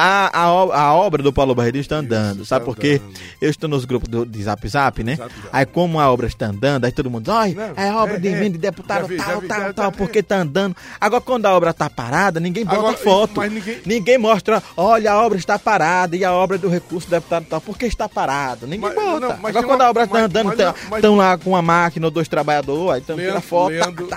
A, 0.00 0.30
a, 0.32 0.44
a 0.44 0.94
obra 0.94 1.22
do 1.24 1.32
Paulo 1.32 1.54
Barreto 1.56 1.76
está 1.78 1.96
andando, 1.96 2.44
sabe 2.46 2.64
por 2.64 2.76
quê? 2.76 3.00
Eu 3.40 3.50
estou 3.50 3.68
nos 3.68 3.84
grupos 3.84 4.08
do, 4.08 4.24
de 4.24 4.42
Zap 4.44 4.66
Zap, 4.68 5.02
né? 5.02 5.18
Aí 5.52 5.66
como 5.66 5.98
a 5.98 6.08
obra 6.10 6.28
está 6.28 6.46
andando, 6.46 6.84
aí 6.84 6.92
todo 6.92 7.10
mundo 7.10 7.24
diz, 7.24 7.34
olha, 7.34 7.72
é 7.76 7.92
obra 7.92 8.14
é, 8.14 8.18
de, 8.20 8.28
é, 8.28 8.48
de 8.48 8.58
deputado 8.58 9.08
vi, 9.08 9.16
tal, 9.16 9.40
vi, 9.40 9.48
tal, 9.48 9.74
tal, 9.74 9.92
porque 9.92 10.22
tá 10.22 10.36
andando. 10.36 10.76
Agora 11.00 11.20
quando 11.20 11.46
a 11.46 11.52
obra 11.54 11.70
está 11.70 11.90
parada, 11.90 12.38
ninguém 12.38 12.64
bota 12.64 12.78
Agora, 12.78 12.96
foto. 12.96 13.40
ninguém- 13.42 13.80
Ninguém 13.84 14.18
mostra, 14.18 14.62
olha, 14.76 15.12
a 15.12 15.24
obra 15.26 15.36
está 15.36 15.58
parada 15.58 16.16
e 16.16 16.24
a 16.24 16.32
obra 16.32 16.56
do 16.58 16.68
recurso 16.68 17.08
do 17.08 17.10
deputado 17.10 17.46
tal, 17.48 17.60
porque 17.60 17.86
está 17.86 18.08
parado. 18.08 18.66
Ninguém 18.66 18.80
Mas- 18.80 18.94
bota. 18.94 19.20
não, 19.20 19.30
Agora 19.32 19.62
quando 19.66 19.80
uma- 19.80 19.84
a 19.86 19.90
obra 19.90 20.04
está 20.04 20.18
andando, 20.20 20.52
estão 20.94 21.16
lá 21.16 21.36
com 21.36 21.50
uma 21.50 21.62
máquina 21.62 22.06
ou 22.06 22.10
dois 22.10 22.28
trabalhadores, 22.28 22.92
aí 22.94 23.00
estão 23.00 23.16
tirando 23.16 23.32
Leandro, 23.32 23.48
foto. 23.48 23.72
tá, 23.78 23.84
Leandro, 23.86 24.08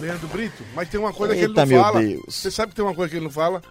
Leandro 0.00 0.28
Brito, 0.28 0.62
mas 0.74 0.88
tem 0.88 1.00
uma 1.00 1.12
coisa 1.12 1.34
que 1.34 1.40
Eita, 1.40 1.62
ele 1.62 1.74
não 1.74 1.82
fala. 1.82 2.00
Deus. 2.02 2.22
Você 2.28 2.50
sabe 2.50 2.70
que 2.70 2.76
tem 2.76 2.84
uma 2.84 2.94
coisa 2.94 3.10
que 3.10 3.16
ele 3.16 3.24
não 3.24 3.30
fala? 3.32 3.62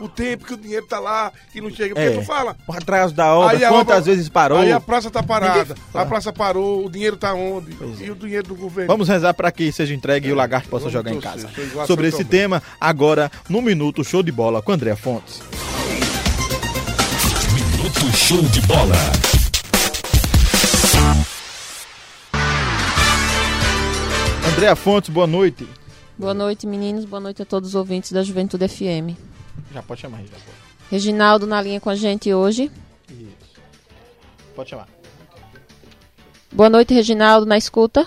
O 0.00 0.08
tempo 0.08 0.44
que 0.46 0.54
o 0.54 0.56
dinheiro 0.56 0.86
tá 0.96 1.00
lá 1.00 1.32
e 1.54 1.60
não 1.60 1.70
chega. 1.70 1.94
Porque 1.94 2.08
É. 2.08 2.14
não 2.14 2.24
fala. 2.24 2.56
Por 2.66 2.76
atrás 2.76 3.12
da 3.12 3.34
obra, 3.34 3.56
Aí 3.56 3.60
quantas 3.68 3.98
obra- 3.98 4.00
vezes 4.00 4.28
parou? 4.28 4.58
Aí 4.58 4.72
a 4.72 4.80
praça 4.80 5.10
tá 5.10 5.22
parada. 5.22 5.58
Ninguém. 5.74 5.76
A 5.94 6.06
praça 6.06 6.32
parou, 6.32 6.84
o 6.84 6.90
dinheiro 6.90 7.16
tá 7.16 7.34
onde? 7.34 7.76
E 8.02 8.10
o 8.10 8.14
dinheiro 8.14 8.48
do 8.48 8.54
governo? 8.54 8.88
Vamos 8.92 9.08
rezar 9.08 9.34
para 9.34 9.50
que 9.52 9.70
seja 9.72 9.94
entregue 9.94 10.28
e 10.28 10.32
o 10.32 10.34
lagarto 10.34 10.68
possa 10.68 10.88
Vamos 10.88 10.92
jogar 10.92 11.12
em 11.12 11.20
casa. 11.20 11.48
Sobre 11.86 12.08
esse 12.08 12.24
tema, 12.24 12.62
agora, 12.80 13.30
no 13.48 13.60
Minuto 13.62 14.02
Show 14.04 14.22
de 14.22 14.32
Bola 14.32 14.62
com 14.62 14.72
André 14.72 14.96
Fontes. 14.96 15.40
Minuto 17.52 18.16
Show 18.16 18.42
de 18.42 18.60
Bola. 18.62 18.96
André 24.54 24.74
Fontes, 24.74 25.10
boa 25.10 25.26
noite. 25.26 25.68
Boa 26.18 26.32
noite, 26.32 26.66
meninos. 26.66 27.04
Boa 27.04 27.20
noite 27.20 27.42
a 27.42 27.44
todos 27.46 27.70
os 27.70 27.74
ouvintes 27.74 28.12
da 28.12 28.22
Juventude 28.22 28.66
FM. 28.68 29.16
Já 29.72 29.82
pode 29.82 30.00
chamar, 30.00 30.18
já 30.22 30.65
Reginaldo 30.90 31.46
na 31.46 31.60
linha 31.60 31.80
com 31.80 31.90
a 31.90 31.94
gente 31.94 32.32
hoje. 32.32 32.70
Isso. 33.08 33.60
Pode 34.54 34.70
chamar. 34.70 34.88
Boa 36.52 36.70
noite, 36.70 36.94
Reginaldo, 36.94 37.44
na 37.44 37.58
escuta. 37.58 38.06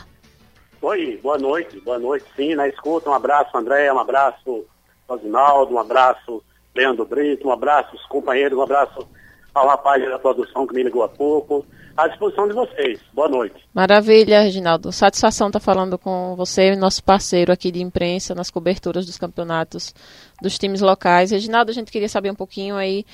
Oi, 0.81 1.19
boa 1.21 1.37
noite, 1.37 1.77
boa 1.81 1.99
noite, 1.99 2.25
sim, 2.37 2.55
na 2.55 2.65
escuta, 2.65 3.09
um 3.09 3.13
abraço 3.13 3.55
André, 3.57 3.91
um 3.91 3.99
abraço 3.99 4.65
Rosinaldo, 5.09 5.75
um 5.75 5.77
abraço 5.77 6.41
Leandro 6.73 7.05
Brito, 7.05 7.49
um 7.49 7.51
abraço 7.51 7.93
os 7.97 8.05
companheiros, 8.05 8.57
um 8.57 8.61
abraço 8.61 9.05
ao 9.53 9.67
rapaz 9.67 10.03
da 10.07 10.19
produção 10.19 10.65
que 10.65 10.73
me 10.73 10.83
ligou 10.83 11.03
há 11.03 11.09
pouco, 11.09 11.65
à 11.97 12.07
disposição 12.07 12.47
de 12.47 12.53
vocês, 12.53 12.99
boa 13.13 13.27
noite. 13.27 13.55
Maravilha, 13.73 14.41
Reginaldo. 14.41 14.91
Satisfação 14.91 15.47
estar 15.47 15.59
falando 15.59 15.97
com 15.97 16.35
você, 16.35 16.75
nosso 16.75 17.03
parceiro 17.03 17.51
aqui 17.51 17.71
de 17.71 17.81
imprensa 17.81 18.33
nas 18.33 18.49
coberturas 18.49 19.05
dos 19.05 19.17
campeonatos 19.17 19.93
dos 20.41 20.57
times 20.57 20.81
locais. 20.81 21.31
Reginaldo, 21.31 21.71
a 21.71 21.73
gente 21.73 21.91
queria 21.91 22.07
saber 22.07 22.31
um 22.31 22.35
pouquinho 22.35 22.75
aí 22.75 23.05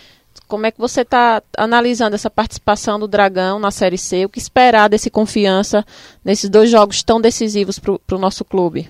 como 0.48 0.66
é 0.66 0.72
que 0.72 0.80
você 0.80 1.02
está 1.02 1.42
analisando 1.58 2.16
essa 2.16 2.30
participação 2.30 3.00
do 3.00 3.08
Dragão 3.08 3.58
na 3.58 3.72
Série 3.72 3.98
C, 3.98 4.26
o 4.26 4.30
que 4.30 4.38
esperar 4.38 4.90
desse 4.90 5.10
confiança 5.10 5.84
nesses 6.24 6.50
dois 6.50 6.70
jogos 6.70 7.02
tão 7.02 7.20
decisivos 7.20 7.80
para 7.80 8.16
o 8.16 8.20
nosso 8.20 8.44
clube. 8.46 8.90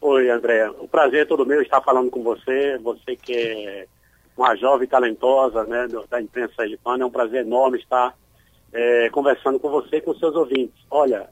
Oi 0.00 0.28
André, 0.28 0.68
o 0.80 0.86
prazer 0.86 1.22
é 1.22 1.24
todo 1.24 1.46
meu 1.46 1.62
estar 1.62 1.80
falando 1.80 2.10
com 2.10 2.22
você, 2.22 2.76
você 2.82 3.16
que 3.16 3.32
é 3.32 3.86
uma 4.36 4.56
jovem 4.56 4.88
talentosa 4.88 5.64
né, 5.64 5.86
da 6.10 6.20
imprensa 6.20 6.54
sergipana, 6.56 7.04
é 7.04 7.06
um 7.06 7.10
prazer 7.10 7.44
enorme 7.44 7.78
estar 7.78 8.14
é, 8.72 9.08
conversando 9.10 9.60
com 9.60 9.70
você 9.70 9.96
e 9.96 10.00
com 10.00 10.14
seus 10.14 10.34
ouvintes. 10.34 10.84
Olha, 10.90 11.28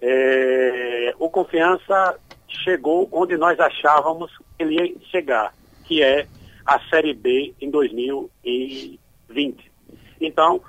é, 0.00 1.14
o 1.18 1.28
Confiança 1.28 2.18
chegou 2.48 3.08
onde 3.12 3.36
nós 3.36 3.58
achávamos 3.60 4.30
que 4.36 4.62
ele 4.62 4.74
ia 4.74 4.96
chegar, 5.10 5.54
que 5.84 6.02
é 6.02 6.26
a 6.64 6.80
Série 6.88 7.14
B 7.14 7.54
em 7.60 7.70
2020. 7.70 9.70
Então, 10.20 10.60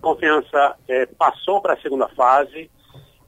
Confiança 0.00 0.76
é, 0.86 1.06
passou 1.06 1.60
para 1.60 1.74
a 1.74 1.80
segunda 1.80 2.08
fase 2.08 2.70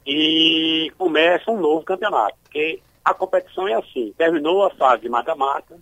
e 0.05 0.91
começa 0.97 1.51
um 1.51 1.59
novo 1.59 1.83
campeonato, 1.83 2.35
porque 2.43 2.81
a 3.03 3.13
competição 3.13 3.67
é 3.67 3.73
assim, 3.73 4.13
terminou 4.17 4.65
a 4.65 4.71
fase 4.71 5.07
mata-mata, 5.07 5.77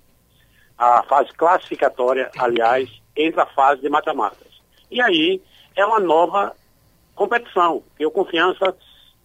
a 0.79 1.03
fase 1.03 1.33
classificatória, 1.33 2.31
aliás, 2.37 2.89
entra 3.15 3.43
a 3.43 3.47
fase 3.47 3.81
de 3.81 3.89
mata-matas. 3.89 4.47
E 4.89 5.01
aí 5.01 5.41
é 5.75 5.85
uma 5.85 5.99
nova 5.99 6.55
competição, 7.13 7.83
que 7.97 8.05
o 8.05 8.11
Confiança 8.11 8.73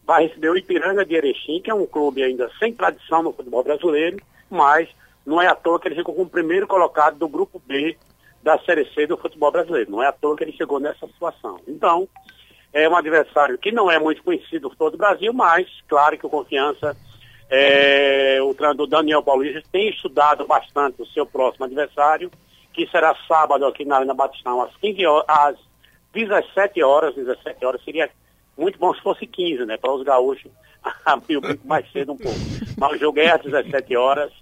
vai 0.05 0.27
receber 0.27 0.51
o 0.51 0.57
Ipiranga 0.57 1.07
de 1.07 1.15
Erechim, 1.15 1.61
que 1.61 1.71
é 1.71 1.75
um 1.75 1.87
clube 1.87 2.25
ainda 2.25 2.51
sem 2.59 2.75
tradição 2.75 3.23
no 3.23 3.33
futebol 3.33 3.63
brasileiro, 3.63 4.19
mas 4.51 4.89
não 5.25 5.41
é 5.41 5.47
à 5.47 5.55
toa 5.55 5.79
que 5.79 5.87
ele 5.87 5.95
ficou 5.95 6.15
com 6.15 6.23
o 6.23 6.29
primeiro 6.29 6.67
colocado 6.67 7.19
do 7.19 7.29
grupo 7.29 7.63
B 7.65 7.97
da 8.43 8.59
Série 8.59 8.85
C 8.93 9.07
do 9.07 9.17
futebol 9.17 9.53
brasileiro. 9.53 9.93
Não 9.93 10.03
é 10.03 10.09
à 10.09 10.13
toa 10.13 10.37
que 10.37 10.43
ele 10.43 10.53
chegou 10.53 10.81
nessa 10.81 11.07
situação. 11.07 11.61
Então, 11.69 12.09
é 12.73 12.89
um 12.89 12.97
adversário 12.97 13.57
que 13.57 13.71
não 13.71 13.89
é 13.89 13.99
muito 13.99 14.25
conhecido 14.25 14.69
por 14.69 14.77
todo 14.77 14.95
o 14.95 14.99
Brasil, 14.99 15.33
mas 15.33 15.67
claro 15.89 16.19
que 16.19 16.27
o 16.27 16.31
Confiança, 16.31 16.97
é, 17.51 18.39
o 18.43 18.55
treinador 18.55 18.87
Daniel 18.87 19.23
Paulista 19.23 19.63
tem 19.71 19.91
estudado 19.91 20.47
bastante 20.47 21.03
o 21.03 21.07
seu 21.07 21.27
próximo 21.27 21.65
adversário, 21.65 22.31
que 22.73 22.87
será 22.89 23.15
sábado 23.29 23.65
aqui 23.67 23.85
na 23.85 23.97
Arena 23.97 24.15
Batistão, 24.15 24.61
às 24.61 24.75
15 24.77 25.07
horas, 25.07 25.27
às 25.29 25.57
17 26.13 26.83
horas, 26.83 27.15
17 27.15 27.65
horas 27.65 27.85
seria 27.85 28.11
muito 28.57 28.79
bom 28.79 28.95
se 28.95 29.03
fosse 29.03 29.27
15, 29.27 29.65
né? 29.65 29.77
Para 29.77 29.93
os 29.93 30.03
gaúchos 30.03 30.51
abrir 31.05 31.37
o 31.37 31.41
bico 31.41 31.67
mais 31.67 31.91
cedo 31.93 32.13
um 32.13 32.17
pouco. 32.17 32.39
Mas 32.77 32.93
o 32.93 32.99
jogo 32.99 33.19
é 33.19 33.31
às 33.31 33.43
17 33.43 33.97
horas 33.97 34.33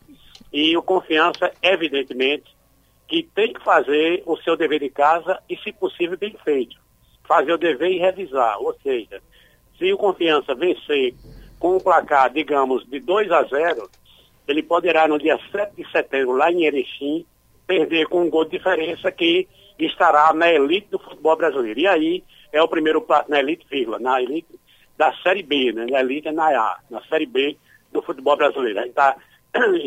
e 0.52 0.76
o 0.76 0.82
Confiança, 0.82 1.50
evidentemente, 1.62 2.54
que 3.08 3.22
tem 3.22 3.52
que 3.52 3.62
fazer 3.64 4.22
o 4.26 4.36
seu 4.38 4.56
dever 4.56 4.80
de 4.80 4.90
casa 4.90 5.38
e, 5.48 5.56
se 5.56 5.72
possível, 5.72 6.16
bem 6.16 6.36
feito. 6.44 6.76
Fazer 7.24 7.52
o 7.52 7.58
dever 7.58 7.90
e 7.90 7.98
revisar. 7.98 8.58
Ou 8.58 8.74
seja, 8.82 9.20
se 9.78 9.92
o 9.92 9.98
Confiança 9.98 10.54
vencer 10.54 11.14
com 11.62 11.76
um 11.76 11.78
placar, 11.78 12.28
digamos, 12.28 12.84
de 12.90 12.98
2 12.98 13.30
a 13.30 13.44
0, 13.44 13.88
ele 14.48 14.64
poderá, 14.64 15.06
no 15.06 15.16
dia 15.16 15.38
7 15.52 15.76
de 15.76 15.88
setembro, 15.92 16.32
lá 16.32 16.50
em 16.50 16.64
Erechim, 16.64 17.24
perder 17.68 18.08
com 18.08 18.22
um 18.24 18.28
gol 18.28 18.44
de 18.44 18.58
diferença 18.58 19.12
que 19.12 19.46
estará 19.78 20.32
na 20.34 20.50
elite 20.50 20.88
do 20.90 20.98
futebol 20.98 21.36
brasileiro. 21.36 21.78
E 21.78 21.86
aí 21.86 22.24
é 22.52 22.60
o 22.60 22.66
primeiro 22.66 23.00
passo 23.00 23.30
na 23.30 23.38
elite, 23.38 23.64
vírgula, 23.70 24.00
na 24.00 24.20
elite 24.20 24.58
da 24.98 25.14
Série 25.22 25.44
B, 25.44 25.72
né? 25.72 25.86
Na 25.88 26.00
elite 26.00 26.26
é 26.26 26.32
na 26.32 26.48
A, 26.48 26.80
na 26.90 27.00
Série 27.02 27.26
B 27.26 27.56
do 27.92 28.02
futebol 28.02 28.36
brasileiro. 28.36 28.80
A 28.80 28.82
gente 28.82 28.90
está 28.90 29.16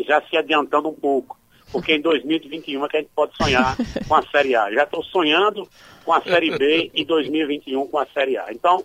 já 0.08 0.22
se 0.22 0.34
adiantando 0.34 0.88
um 0.88 0.94
pouco, 0.94 1.38
porque 1.70 1.94
em 1.94 2.00
2021 2.00 2.86
é 2.86 2.88
que 2.88 2.96
a 2.96 3.00
gente 3.00 3.12
pode 3.14 3.36
sonhar 3.36 3.76
com 4.08 4.14
a 4.14 4.22
Série 4.22 4.56
A. 4.56 4.72
Já 4.72 4.84
estou 4.84 5.04
sonhando 5.04 5.68
com 6.06 6.14
a 6.14 6.22
Série 6.22 6.56
B 6.56 6.90
e 6.94 7.04
2021 7.04 7.86
com 7.86 7.98
a 7.98 8.06
Série 8.06 8.38
A. 8.38 8.46
Então, 8.50 8.82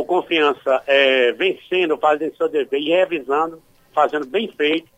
o 0.00 0.04
Confiança 0.04 0.82
é, 0.86 1.32
vencendo, 1.32 1.96
fazendo 1.98 2.36
seu 2.36 2.48
dever 2.48 2.80
e 2.80 2.90
revisando, 2.90 3.62
fazendo 3.94 4.26
bem 4.26 4.48
feito, 4.48 4.88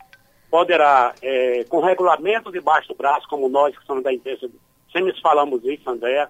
poderá, 0.50 1.14
é, 1.22 1.64
com 1.68 1.80
regulamento 1.80 2.52
debaixo 2.52 2.88
do 2.88 2.94
braço, 2.94 3.26
como 3.28 3.48
nós 3.48 3.76
que 3.76 3.84
somos 3.84 4.04
da 4.04 4.12
imprensa, 4.12 4.48
sempre 4.92 5.18
falamos 5.20 5.64
isso, 5.64 5.88
André, 5.88 6.28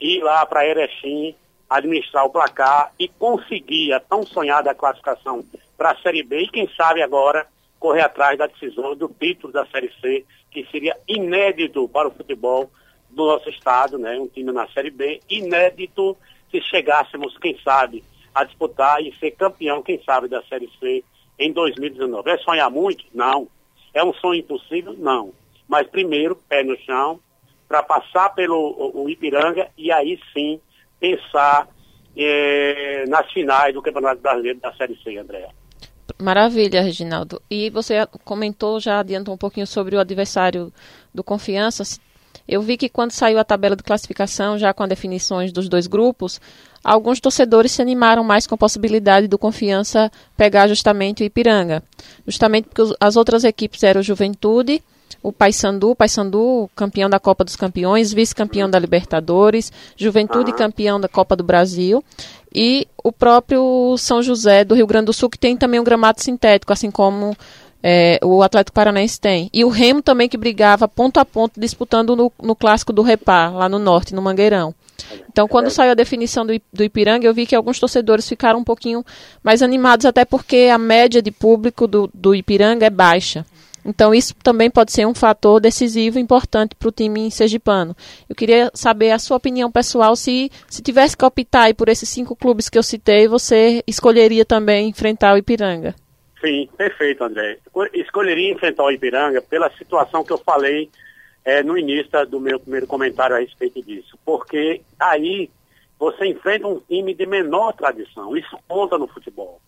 ir 0.00 0.22
lá 0.22 0.44
para 0.46 0.66
Erechim, 0.66 1.34
administrar 1.68 2.24
o 2.24 2.30
placar 2.30 2.92
e 2.98 3.08
conseguir 3.08 3.92
a 3.92 4.00
tão 4.00 4.24
sonhada 4.24 4.74
classificação 4.74 5.44
para 5.76 5.92
a 5.92 5.96
Série 5.96 6.22
B 6.22 6.40
e 6.40 6.48
quem 6.48 6.68
sabe 6.76 7.02
agora 7.02 7.46
correr 7.80 8.02
atrás 8.02 8.38
da 8.38 8.46
decisão 8.46 8.94
do 8.94 9.08
título 9.08 9.52
da 9.52 9.66
Série 9.66 9.92
C, 10.00 10.24
que 10.50 10.64
seria 10.70 10.96
inédito 11.08 11.88
para 11.88 12.08
o 12.08 12.12
futebol 12.12 12.70
do 13.14 13.26
nosso 13.26 13.48
estado, 13.48 13.98
né? 13.98 14.18
Um 14.18 14.26
time 14.26 14.52
na 14.52 14.66
Série 14.68 14.90
B, 14.90 15.20
inédito 15.30 16.16
se 16.50 16.60
chegássemos, 16.60 17.36
quem 17.38 17.58
sabe, 17.62 18.04
a 18.34 18.44
disputar 18.44 19.02
e 19.02 19.14
ser 19.16 19.32
campeão, 19.32 19.82
quem 19.82 20.02
sabe, 20.02 20.28
da 20.28 20.42
Série 20.44 20.70
C 20.78 21.04
em 21.38 21.52
2019. 21.52 22.30
É 22.30 22.38
sonhar 22.38 22.70
muito? 22.70 23.04
Não. 23.14 23.48
É 23.92 24.04
um 24.04 24.12
sonho 24.14 24.40
impossível? 24.40 24.94
Não. 24.94 25.32
Mas 25.68 25.88
primeiro, 25.88 26.36
pé 26.48 26.62
no 26.62 26.76
chão, 26.80 27.20
para 27.68 27.82
passar 27.82 28.30
pelo 28.34 28.56
o, 28.56 29.04
o 29.04 29.10
Ipiranga 29.10 29.68
e 29.76 29.90
aí 29.90 30.20
sim 30.32 30.60
pensar 31.00 31.68
eh, 32.16 33.04
nas 33.08 33.30
finais 33.32 33.74
do 33.74 33.82
Campeonato 33.82 34.20
Brasileiro 34.20 34.60
da 34.60 34.72
Série 34.74 34.96
C, 35.02 35.16
André. 35.16 35.48
Maravilha, 36.20 36.82
Reginaldo. 36.82 37.40
E 37.50 37.70
você 37.70 38.06
comentou, 38.24 38.78
já 38.78 39.00
adiantou 39.00 39.34
um 39.34 39.38
pouquinho 39.38 39.66
sobre 39.66 39.96
o 39.96 40.00
adversário 40.00 40.72
do 41.12 41.24
Confiança. 41.24 41.82
Eu 42.46 42.60
vi 42.60 42.76
que 42.76 42.88
quando 42.88 43.10
saiu 43.10 43.38
a 43.38 43.44
tabela 43.44 43.74
de 43.74 43.82
classificação, 43.82 44.58
já 44.58 44.72
com 44.72 44.82
as 44.82 44.88
definições 44.88 45.52
dos 45.52 45.68
dois 45.68 45.86
grupos, 45.86 46.40
alguns 46.82 47.20
torcedores 47.20 47.72
se 47.72 47.80
animaram 47.80 48.22
mais 48.22 48.46
com 48.46 48.54
a 48.54 48.58
possibilidade 48.58 49.26
do 49.26 49.38
Confiança 49.38 50.12
pegar 50.36 50.68
justamente 50.68 51.22
o 51.22 51.26
Ipiranga. 51.26 51.82
Justamente 52.26 52.68
porque 52.68 52.94
as 53.00 53.16
outras 53.16 53.44
equipes 53.44 53.82
eram 53.82 54.00
o 54.00 54.04
Juventude, 54.04 54.82
o 55.22 55.32
Paysandu, 55.32 55.90
o 55.90 55.96
Paysandu 55.96 56.68
campeão 56.76 57.08
da 57.08 57.18
Copa 57.18 57.44
dos 57.44 57.56
Campeões, 57.56 58.12
vice-campeão 58.12 58.68
da 58.68 58.78
Libertadores, 58.78 59.72
Juventude 59.96 60.52
campeão 60.52 61.00
da 61.00 61.08
Copa 61.08 61.34
do 61.34 61.42
Brasil 61.42 62.04
e 62.54 62.86
o 63.02 63.10
próprio 63.10 63.96
São 63.98 64.22
José 64.22 64.64
do 64.64 64.74
Rio 64.74 64.86
Grande 64.86 65.06
do 65.06 65.12
Sul, 65.12 65.30
que 65.30 65.38
tem 65.38 65.56
também 65.56 65.80
um 65.80 65.84
gramado 65.84 66.22
sintético, 66.22 66.72
assim 66.72 66.90
como 66.90 67.36
é, 67.86 68.18
o 68.24 68.42
Atlético 68.42 68.74
Paranaense 68.74 69.20
tem. 69.20 69.50
E 69.52 69.62
o 69.62 69.68
Remo 69.68 70.00
também 70.00 70.26
que 70.26 70.38
brigava 70.38 70.88
ponto 70.88 71.20
a 71.20 71.24
ponto, 71.24 71.60
disputando 71.60 72.16
no, 72.16 72.32
no 72.42 72.56
clássico 72.56 72.94
do 72.94 73.02
Repar, 73.02 73.54
lá 73.54 73.68
no 73.68 73.78
norte, 73.78 74.14
no 74.14 74.22
Mangueirão. 74.22 74.74
Então, 75.30 75.46
quando 75.46 75.68
saiu 75.68 75.90
a 75.90 75.94
definição 75.94 76.46
do, 76.46 76.58
do 76.72 76.82
Ipiranga, 76.82 77.26
eu 77.26 77.34
vi 77.34 77.44
que 77.44 77.54
alguns 77.54 77.78
torcedores 77.78 78.26
ficaram 78.26 78.60
um 78.60 78.64
pouquinho 78.64 79.04
mais 79.42 79.60
animados, 79.60 80.06
até 80.06 80.24
porque 80.24 80.70
a 80.72 80.78
média 80.78 81.20
de 81.20 81.30
público 81.30 81.86
do, 81.86 82.08
do 82.14 82.34
Ipiranga 82.34 82.86
é 82.86 82.90
baixa. 82.90 83.44
Então, 83.84 84.14
isso 84.14 84.34
também 84.42 84.70
pode 84.70 84.90
ser 84.90 85.06
um 85.06 85.12
fator 85.12 85.60
decisivo 85.60 86.18
importante 86.18 86.74
para 86.74 86.88
o 86.88 86.92
time 86.92 87.30
sergipano. 87.30 87.94
Eu 88.26 88.34
queria 88.34 88.70
saber 88.72 89.10
a 89.10 89.18
sua 89.18 89.36
opinião 89.36 89.70
pessoal, 89.70 90.16
se, 90.16 90.50
se 90.70 90.80
tivesse 90.80 91.14
que 91.14 91.24
optar 91.24 91.74
por 91.74 91.90
esses 91.90 92.08
cinco 92.08 92.34
clubes 92.34 92.70
que 92.70 92.78
eu 92.78 92.82
citei, 92.82 93.28
você 93.28 93.84
escolheria 93.86 94.46
também 94.46 94.88
enfrentar 94.88 95.34
o 95.34 95.36
Ipiranga? 95.36 95.94
Sim, 96.44 96.68
perfeito, 96.76 97.24
André. 97.24 97.58
Escolheria 97.94 98.52
enfrentar 98.52 98.84
o 98.84 98.90
Ipiranga 98.90 99.40
pela 99.40 99.70
situação 99.78 100.22
que 100.22 100.30
eu 100.30 100.36
falei 100.36 100.90
é, 101.42 101.62
no 101.62 101.78
início 101.78 102.26
do 102.26 102.38
meu 102.38 102.60
primeiro 102.60 102.86
comentário 102.86 103.34
a 103.34 103.38
respeito 103.38 103.82
disso. 103.82 104.18
Porque 104.26 104.82
aí 105.00 105.50
você 105.98 106.26
enfrenta 106.26 106.68
um 106.68 106.80
time 106.80 107.14
de 107.14 107.24
menor 107.24 107.72
tradição. 107.72 108.36
Isso 108.36 108.58
conta 108.68 108.98
no 108.98 109.08
futebol. 109.08 109.58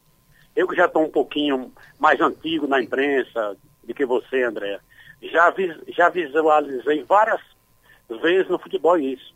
Eu 0.55 0.69
que 0.69 0.77
já 0.77 0.85
estou 0.85 1.03
um 1.03 1.11
pouquinho 1.11 1.73
mais 1.99 2.21
antigo 2.21 2.67
na 2.67 2.83
imprensa, 2.83 3.57
do 3.83 3.95
que 3.95 4.05
você, 4.05 4.43
André. 4.43 4.79
Já, 5.23 5.49
vi, 5.49 5.75
já 5.89 6.11
visualizei 6.11 7.03
várias 7.05 7.41
vezes 8.21 8.51
no 8.51 8.59
futebol 8.59 8.99
isso. 8.99 9.35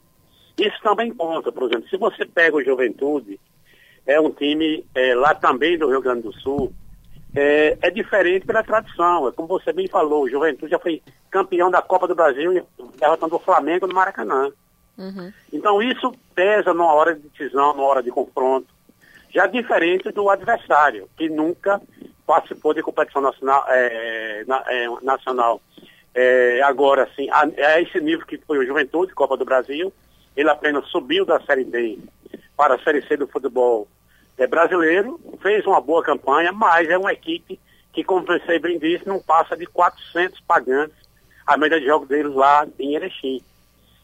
Isso 0.59 0.77
também 0.83 1.15
conta, 1.15 1.51
por 1.51 1.63
exemplo, 1.63 1.89
se 1.89 1.97
você 1.97 2.27
pega 2.27 2.57
o 2.57 2.63
Juventude, 2.63 3.41
é 4.07 4.21
um 4.21 4.31
time 4.31 4.85
é, 4.95 5.15
lá 5.15 5.35
também 5.35 5.79
do 5.79 5.89
Rio 5.89 6.03
Grande 6.03 6.23
do 6.23 6.33
Sul, 6.35 6.75
é, 7.35 7.79
é, 7.81 7.91
diferente 7.91 8.47
pela 8.47 8.63
tradição. 8.63 9.29
É 9.29 9.33
como 9.33 9.49
você 9.49 9.73
bem 9.73 9.87
falou, 9.89 10.25
o 10.25 10.29
Juventude 10.29 10.71
já 10.71 10.79
foi 10.79 11.03
campeão 11.31 11.71
da 11.71 11.83
Copa 11.83 12.09
do 12.09 12.15
Brasil 12.15 12.67
derrotando 12.99 13.37
o 13.37 13.41
Flamengo 13.41 13.87
no 13.87 13.95
Maracanã. 13.95 14.51
Uhum. 14.99 15.33
Então 15.53 15.83
isso 15.83 16.13
pesa 16.35 16.75
numa 16.75 16.93
hora 16.93 17.15
de 17.15 17.23
decisão, 17.29 17.75
numa 17.75 17.87
hora 17.87 18.03
de 18.03 18.11
confronto. 18.11 18.69
Já 19.33 19.47
diferente 19.47 20.11
do 20.11 20.29
adversário, 20.29 21.09
que 21.17 21.29
nunca 21.29 21.81
participou 22.27 22.75
de 22.75 22.83
competição 22.83 23.23
nacional. 23.23 23.65
É, 23.69 24.45
na, 24.47 24.65
é, 24.67 24.87
nacional. 25.03 25.61
É, 26.13 26.61
agora, 26.63 27.05
assim, 27.05 27.29
é 27.57 27.81
esse 27.81 28.01
nível 28.01 28.27
que 28.27 28.37
foi 28.39 28.59
o 28.59 28.67
Juventude, 28.67 29.15
Copa 29.15 29.37
do 29.37 29.45
Brasil. 29.45 29.93
Ele 30.37 30.51
apenas 30.51 30.87
subiu 30.89 31.25
da 31.25 31.41
Série 31.41 31.65
D 31.65 31.99
para 32.57 32.75
a 32.75 32.83
Série 32.83 33.03
C 33.07 33.17
do 33.17 33.29
futebol 33.29 33.87
é, 34.41 34.47
brasileiro, 34.47 35.21
fez 35.43 35.67
uma 35.67 35.81
boa 35.81 36.03
campanha, 36.03 36.51
mas 36.51 36.89
é 36.89 36.97
uma 36.97 37.13
equipe 37.13 37.61
que, 37.93 38.03
como 38.03 38.25
você 38.25 38.59
bem 38.59 38.79
disse, 38.79 39.07
não 39.07 39.21
passa 39.21 39.55
de 39.55 39.67
400 39.67 40.41
pagantes 40.41 40.97
a 41.47 41.59
média 41.59 41.79
de 41.79 41.87
jogo 41.87 42.07
deles 42.07 42.33
lá 42.35 42.67
em 42.79 42.95
Erechim. 42.95 43.43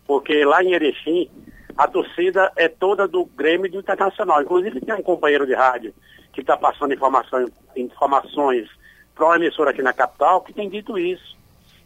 Porque 0.06 0.44
lá 0.44 0.62
em 0.62 0.72
Erechim, 0.72 1.30
a 1.76 1.88
torcida 1.88 2.52
é 2.54 2.68
toda 2.68 3.08
do 3.08 3.24
Grêmio 3.24 3.70
do 3.70 3.78
Internacional. 3.78 4.42
Inclusive 4.42 4.80
tem 4.80 4.94
um 4.94 5.02
companheiro 5.02 5.46
de 5.46 5.54
rádio 5.54 5.94
que 6.34 6.42
está 6.42 6.54
passando 6.54 6.92
informações, 6.92 7.50
informações 7.74 8.68
para 9.14 9.24
uma 9.24 9.36
emissora 9.36 9.70
aqui 9.70 9.80
na 9.80 9.94
capital 9.94 10.42
que 10.42 10.52
tem 10.52 10.68
dito 10.68 10.98
isso, 10.98 11.34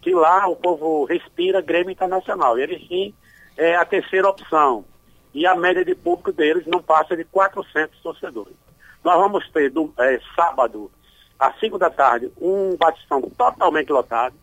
que 0.03 0.13
lá 0.13 0.49
o 0.49 0.57
povo 0.57 1.05
respira 1.05 1.61
Grêmio 1.61 1.93
Internacional. 1.93 2.59
E 2.59 2.63
eles 2.63 2.89
sim 2.89 3.15
é 3.57 3.77
a 3.77 3.85
terceira 3.85 4.29
opção. 4.29 4.85
E 5.33 5.47
a 5.47 5.55
média 5.55 5.85
de 5.85 5.95
público 5.95 6.33
deles 6.33 6.67
não 6.67 6.83
passa 6.83 7.17
de 7.17 7.25
400 7.25 8.01
torcedores. 8.01 8.55
Nós 9.05 9.17
vamos 9.17 9.49
ter 9.51 9.71
do, 9.71 9.93
é, 9.99 10.21
sábado, 10.35 10.91
às 11.39 11.59
5 11.61 11.79
da 11.79 11.91
tarde, 11.91 12.31
um 12.41 12.77
batistão 12.77 13.23
totalmente 13.23 13.91
lotado. 13.91 14.35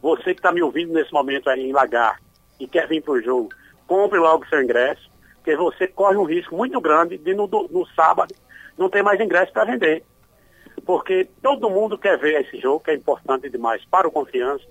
Você 0.00 0.34
que 0.34 0.40
está 0.40 0.52
me 0.52 0.62
ouvindo 0.62 0.92
nesse 0.92 1.12
momento 1.12 1.50
aí 1.50 1.68
em 1.68 1.72
Lagar 1.72 2.20
e 2.60 2.66
quer 2.66 2.86
vir 2.86 3.02
para 3.02 3.14
o 3.14 3.22
jogo, 3.22 3.50
compre 3.86 4.18
logo 4.18 4.46
seu 4.46 4.62
ingresso, 4.62 5.10
porque 5.36 5.56
você 5.56 5.86
corre 5.86 6.16
um 6.16 6.24
risco 6.24 6.56
muito 6.56 6.80
grande 6.80 7.18
de 7.18 7.34
no, 7.34 7.46
no 7.46 7.86
sábado 7.94 8.34
não 8.76 8.88
tem 8.88 9.02
mais 9.02 9.20
ingresso 9.20 9.52
para 9.52 9.64
vender. 9.64 10.04
Porque 10.84 11.28
todo 11.42 11.70
mundo 11.70 11.96
quer 11.96 12.18
ver 12.18 12.42
esse 12.42 12.60
jogo, 12.60 12.80
que 12.80 12.90
é 12.90 12.94
importante 12.94 13.48
demais 13.48 13.84
para 13.86 14.08
o 14.08 14.10
confiança. 14.10 14.64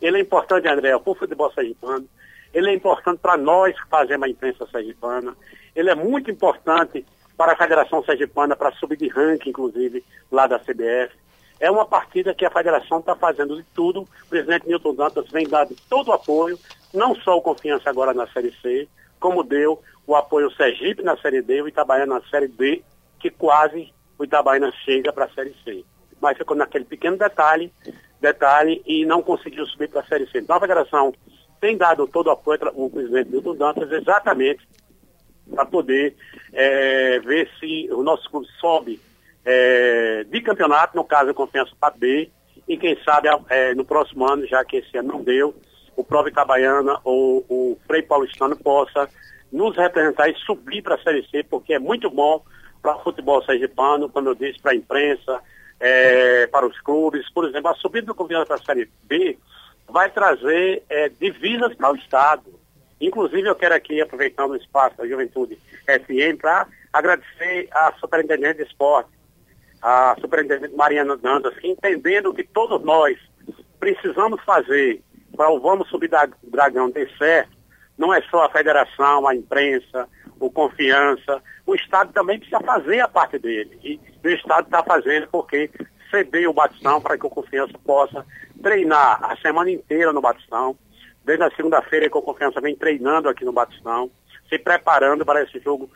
Ele 0.00 0.18
é 0.18 0.20
importante, 0.20 0.68
André, 0.68 0.96
para 0.98 1.10
o 1.10 1.14
futebol 1.14 1.52
sergipano. 1.52 2.08
Ele 2.52 2.70
é 2.70 2.74
importante 2.74 3.18
para 3.18 3.36
nós 3.36 3.80
que 3.80 3.88
fazemos 3.88 4.26
a 4.26 4.30
imprensa 4.30 4.66
sergipana. 4.66 5.36
Ele 5.74 5.90
é 5.90 5.94
muito 5.94 6.30
importante 6.30 7.04
para 7.36 7.52
a 7.52 7.56
Federação 7.56 8.04
Sergipana, 8.04 8.56
para 8.56 8.72
subir 8.72 8.96
de 8.96 9.08
ranking, 9.08 9.50
inclusive, 9.50 10.04
lá 10.30 10.46
da 10.46 10.58
CBF. 10.58 11.14
É 11.58 11.70
uma 11.70 11.86
partida 11.86 12.34
que 12.34 12.44
a 12.44 12.50
federação 12.50 13.00
está 13.00 13.14
fazendo 13.14 13.56
de 13.56 13.62
tudo. 13.74 14.02
O 14.02 14.28
presidente 14.28 14.66
Milton 14.66 14.94
Dantas 14.94 15.28
vem 15.30 15.46
dando 15.46 15.76
todo 15.88 16.08
o 16.08 16.12
apoio, 16.12 16.58
não 16.92 17.14
só 17.14 17.36
o 17.36 17.42
Confiança 17.42 17.88
agora 17.88 18.12
na 18.12 18.26
Série 18.28 18.52
C, 18.60 18.88
como 19.18 19.44
deu 19.44 19.82
o 20.06 20.16
apoio 20.16 20.50
Sergipe 20.52 21.02
na 21.02 21.16
Série 21.18 21.42
D, 21.42 21.62
o 21.62 21.68
Itabaiana 21.68 22.14
na 22.14 22.28
Série 22.28 22.48
D 22.48 22.82
que 23.20 23.30
quase 23.30 23.92
o 24.18 24.24
Itabaiana 24.24 24.72
chega 24.84 25.12
para 25.12 25.26
a 25.26 25.30
Série 25.30 25.54
C. 25.62 25.84
Mas 26.20 26.36
ficou 26.36 26.56
naquele 26.56 26.84
pequeno 26.84 27.16
detalhe, 27.16 27.72
detalhe 28.20 28.82
e 28.86 29.04
não 29.04 29.22
conseguiu 29.22 29.64
subir 29.66 29.88
para 29.88 30.00
a 30.00 30.06
Série 30.06 30.26
C. 30.30 30.38
Então 30.38 30.56
a 30.56 30.60
federação 30.60 31.12
tem 31.60 31.76
dado 31.76 32.06
todo 32.06 32.28
o 32.28 32.30
apoio 32.30 32.58
ao 32.64 32.90
presidente 32.90 33.30
Milton 33.30 33.54
Dantas 33.54 33.90
exatamente 33.92 34.66
para 35.54 35.66
poder 35.66 36.16
é, 36.52 37.18
ver 37.20 37.48
se 37.58 37.88
o 37.92 38.02
nosso 38.02 38.30
clube 38.30 38.46
sobe 38.60 39.00
é, 39.44 40.24
de 40.24 40.40
campeonato, 40.40 40.96
no 40.96 41.04
caso 41.04 41.30
eu 41.30 41.34
confesso 41.34 41.74
para 41.78 41.94
B, 41.96 42.30
e 42.68 42.76
quem 42.76 42.96
sabe 43.02 43.28
é, 43.48 43.74
no 43.74 43.84
próximo 43.84 44.24
ano, 44.26 44.46
já 44.46 44.64
que 44.64 44.76
esse 44.76 44.96
ano 44.96 45.08
não 45.08 45.22
deu, 45.22 45.54
o 45.96 46.04
próprio 46.04 46.30
Itabaiana 46.30 46.98
ou 47.04 47.44
o 47.48 47.78
Frei 47.86 48.02
Paulistano 48.02 48.56
possa 48.56 49.08
nos 49.52 49.76
representar 49.76 50.28
e 50.28 50.34
subir 50.36 50.82
para 50.82 50.94
a 50.94 51.02
Série 51.02 51.26
C, 51.28 51.42
porque 51.42 51.74
é 51.74 51.78
muito 51.78 52.08
bom 52.08 52.42
para 52.80 52.96
o 52.96 53.02
futebol 53.02 53.44
sergipano, 53.44 54.08
como 54.08 54.28
eu 54.28 54.34
disse, 54.34 54.60
para 54.60 54.72
a 54.72 54.76
imprensa, 54.76 55.40
é, 55.80 56.46
para 56.46 56.66
os 56.66 56.80
clubes. 56.80 57.28
Por 57.32 57.48
exemplo, 57.48 57.70
a 57.70 57.74
subida 57.74 58.06
do 58.06 58.14
Confiança 58.14 58.46
para 58.46 58.56
a 58.56 58.64
Série 58.64 58.88
B 59.02 59.36
vai 59.90 60.10
trazer 60.10 60.82
é, 60.88 61.08
divisas 61.08 61.74
para 61.74 61.92
o 61.92 61.96
Estado. 61.96 62.58
Inclusive, 63.00 63.48
eu 63.48 63.54
quero 63.54 63.74
aqui, 63.74 64.00
aproveitando 64.00 64.52
o 64.52 64.56
espaço 64.56 64.96
da 64.96 65.06
Juventude 65.06 65.58
FM, 65.84 66.38
para 66.40 66.66
agradecer 66.92 67.68
à 67.72 67.92
Superintendente 67.98 68.58
de 68.58 68.64
Esporte, 68.64 69.10
a 69.82 70.16
Superintendente 70.20 70.74
Mariana 70.74 71.16
Dantas, 71.16 71.56
que 71.58 71.68
entendendo 71.68 72.34
que 72.34 72.44
todos 72.44 72.82
nós 72.84 73.18
precisamos 73.78 74.42
fazer 74.44 75.02
para 75.34 75.50
o 75.50 75.60
Vamos 75.60 75.88
Subir 75.88 76.08
da 76.08 76.28
Dragão 76.42 76.90
ter 76.90 77.10
certo, 77.16 77.56
não 77.96 78.12
é 78.12 78.20
só 78.22 78.44
a 78.44 78.50
federação, 78.50 79.26
a 79.26 79.34
imprensa, 79.34 80.08
o 80.38 80.50
Confiança, 80.50 81.42
o 81.66 81.74
Estado 81.74 82.12
também 82.12 82.38
precisa 82.38 82.60
fazer 82.60 83.00
a 83.00 83.08
parte 83.08 83.38
dele. 83.38 83.78
E 83.82 84.00
o 84.26 84.30
Estado 84.30 84.66
está 84.66 84.82
fazendo 84.82 85.28
porque 85.28 85.70
cedeu 86.10 86.50
o 86.50 86.54
Batistão 86.54 87.00
para 87.00 87.16
que 87.16 87.26
o 87.26 87.30
Confiança 87.30 87.78
possa 87.84 88.26
treinar 88.62 89.18
a 89.22 89.36
semana 89.36 89.70
inteira 89.70 90.12
no 90.12 90.20
Batistão. 90.20 90.76
Desde 91.24 91.44
a 91.44 91.50
segunda-feira 91.50 92.08
que 92.08 92.16
o 92.16 92.22
Confiança 92.22 92.60
vem 92.60 92.74
treinando 92.74 93.28
aqui 93.28 93.44
no 93.44 93.52
Batistão, 93.52 94.10
se 94.48 94.58
preparando 94.58 95.24
para 95.24 95.42
esse 95.42 95.58
jogo, 95.60 95.90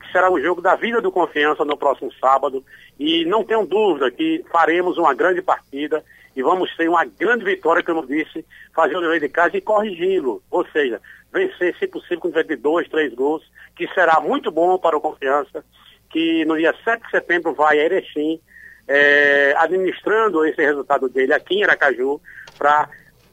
que 0.00 0.12
será 0.12 0.30
o 0.30 0.40
jogo 0.40 0.62
da 0.62 0.76
vida 0.76 1.00
do 1.00 1.10
Confiança 1.10 1.64
no 1.64 1.76
próximo 1.76 2.12
sábado. 2.14 2.64
E 2.98 3.24
não 3.24 3.44
tenho 3.44 3.66
dúvida 3.66 4.10
que 4.10 4.44
faremos 4.50 4.96
uma 4.96 5.14
grande 5.14 5.42
partida 5.42 6.04
e 6.36 6.42
vamos 6.42 6.74
ter 6.76 6.88
uma 6.88 7.04
grande 7.04 7.44
vitória, 7.44 7.82
como 7.82 8.00
eu 8.00 8.06
disse, 8.06 8.46
fazer 8.72 8.96
o 8.96 9.00
dever 9.00 9.20
de 9.20 9.28
casa 9.28 9.56
e 9.56 9.60
corrigi-lo. 9.60 10.42
Ou 10.50 10.64
seja, 10.68 11.00
vencer, 11.32 11.76
se 11.78 11.86
possível, 11.86 12.20
com 12.20 12.30
de 12.30 12.56
dois, 12.56 12.88
três 12.88 13.12
gols, 13.14 13.42
que 13.74 13.88
será 13.88 14.20
muito 14.20 14.50
bom 14.50 14.78
para 14.78 14.96
o 14.96 15.00
Confiança, 15.00 15.64
que 16.10 16.44
no 16.44 16.56
dia 16.56 16.74
7 16.84 17.02
de 17.02 17.10
setembro 17.10 17.52
vai 17.54 17.78
a 17.78 17.84
Erechim, 17.84 18.40
é, 18.88 19.54
administrando 19.58 20.44
esse 20.46 20.60
resultado 20.60 21.08
dele 21.08 21.34
aqui 21.34 21.56
em 21.56 21.64
Aracaju, 21.64 22.20
para 22.56 22.88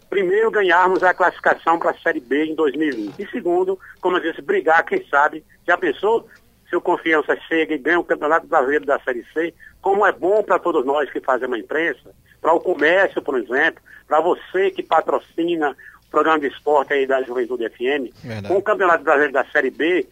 primeiro 0.09 0.51
ganharmos 0.51 1.01
a 1.01 1.13
classificação 1.13 1.79
para 1.79 1.91
a 1.91 1.97
Série 1.99 2.19
B 2.19 2.45
em 2.45 2.55
2020. 2.55 3.19
E 3.19 3.27
segundo, 3.29 3.79
como 4.01 4.17
eu 4.17 4.21
disse, 4.21 4.41
brigar, 4.41 4.83
quem 4.85 5.05
sabe, 5.07 5.43
já 5.65 5.77
pensou 5.77 6.27
se 6.69 6.75
o 6.75 6.81
Confiança 6.81 7.35
chega 7.47 7.73
e 7.73 7.77
ganha 7.77 7.99
o 7.99 8.03
Campeonato 8.03 8.47
Brasileiro 8.47 8.85
da 8.85 8.99
Série 8.99 9.25
C, 9.33 9.53
como 9.81 10.05
é 10.05 10.11
bom 10.11 10.43
para 10.43 10.59
todos 10.59 10.85
nós 10.85 11.09
que 11.09 11.21
fazemos 11.21 11.57
a 11.57 11.59
imprensa, 11.59 12.11
para 12.41 12.53
o 12.53 12.59
comércio, 12.59 13.21
por 13.21 13.37
exemplo, 13.37 13.81
para 14.07 14.19
você 14.19 14.71
que 14.71 14.83
patrocina 14.83 15.75
programa 16.15 16.39
de 16.39 16.47
esporte 16.47 16.93
aí 16.93 17.05
da 17.05 17.21
Juventude 17.21 17.67
FM, 17.69 18.13
Verdade. 18.23 18.47
com 18.47 18.57
o 18.57 18.61
Campeonato 18.61 19.03
Brasileiro 19.03 19.33
da 19.33 19.45
Série 19.45 19.69
B, 19.69 20.07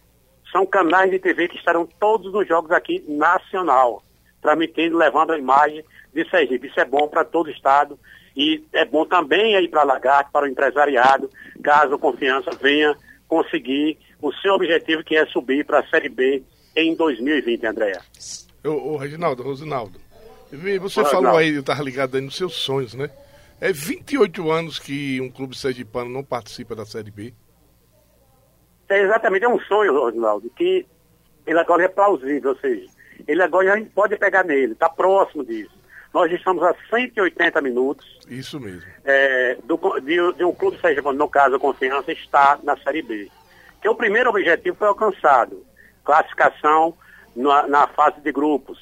são 0.52 0.66
canais 0.66 1.10
de 1.10 1.18
TV 1.18 1.48
que 1.48 1.56
estarão 1.56 1.88
todos 1.98 2.32
nos 2.32 2.46
jogos 2.46 2.70
aqui 2.70 3.02
nacional, 3.08 4.02
transmitindo, 4.44 4.98
levando 4.98 5.32
a 5.32 5.38
imagem 5.38 5.82
de 6.12 6.28
Sergipe. 6.28 6.66
Isso 6.66 6.78
é 6.78 6.84
bom 6.84 7.08
para 7.08 7.24
todo 7.24 7.46
o 7.46 7.50
estado 7.50 7.98
e 8.36 8.62
é 8.74 8.84
bom 8.84 9.06
também 9.06 9.56
aí 9.56 9.66
para 9.66 9.80
a 9.80 9.84
Lagarde, 9.84 10.30
para 10.30 10.44
o 10.44 10.48
empresariado, 10.48 11.30
caso 11.62 11.94
a 11.94 11.98
Confiança 11.98 12.50
venha 12.60 12.94
conseguir 13.26 13.98
o 14.20 14.30
seu 14.34 14.52
objetivo, 14.52 15.02
que 15.02 15.16
é 15.16 15.24
subir 15.26 15.64
para 15.64 15.80
a 15.80 15.86
Série 15.86 16.10
B 16.10 16.42
em 16.76 16.94
2020, 16.94 17.66
Andréa. 17.66 18.00
Ô, 18.62 18.92
ô 18.92 18.96
Reginaldo, 18.98 19.42
Rosinaldo, 19.42 19.98
Você 20.80 21.04
falou 21.04 21.22
não. 21.22 21.36
aí, 21.38 21.54
eu 21.54 21.60
estava 21.60 21.82
ligado 21.82 22.16
aí 22.16 22.20
nos 22.20 22.36
seus 22.36 22.54
sonhos, 22.54 22.92
né? 22.94 23.08
É 23.60 23.72
28 23.72 24.50
anos 24.50 24.78
que 24.78 25.20
um 25.22 25.30
clube 25.30 25.56
sergipano 25.56 26.10
não 26.10 26.22
participa 26.22 26.74
da 26.74 26.84
Série 26.84 27.10
B. 27.10 27.32
É 28.90 29.00
exatamente, 29.00 29.44
é 29.44 29.48
um 29.48 29.60
sonho, 29.60 29.94
Ronaldo, 29.94 30.50
que 30.50 30.84
ele 31.46 31.58
agora 31.58 31.84
é 31.84 31.88
plausível, 31.88 32.50
ou 32.50 32.58
seja, 32.58 32.86
ele 33.26 33.42
agora 33.42 33.72
a 33.72 33.76
gente 33.76 33.90
pode 33.90 34.16
pegar 34.16 34.44
nele, 34.44 34.72
está 34.72 34.88
próximo 34.88 35.44
disso. 35.44 35.74
Nós 36.12 36.30
estamos 36.30 36.62
a 36.62 36.74
180 36.90 37.60
minutos. 37.60 38.20
Isso 38.28 38.60
mesmo. 38.60 38.88
É, 39.04 39.56
do, 39.64 39.76
de, 40.00 40.32
de, 40.34 40.44
um 40.44 40.54
clube 40.54 40.80
sergipano, 40.80 41.18
no 41.18 41.28
caso 41.28 41.56
a 41.56 41.58
Confiança, 41.58 42.12
está 42.12 42.58
na 42.62 42.76
Série 42.76 43.02
B. 43.02 43.28
Que 43.82 43.88
o 43.88 43.96
primeiro 43.96 44.30
objetivo 44.30 44.76
foi 44.76 44.86
alcançado, 44.86 45.66
classificação 46.04 46.94
na, 47.34 47.66
na 47.66 47.86
fase 47.88 48.20
de 48.20 48.30
grupos. 48.30 48.78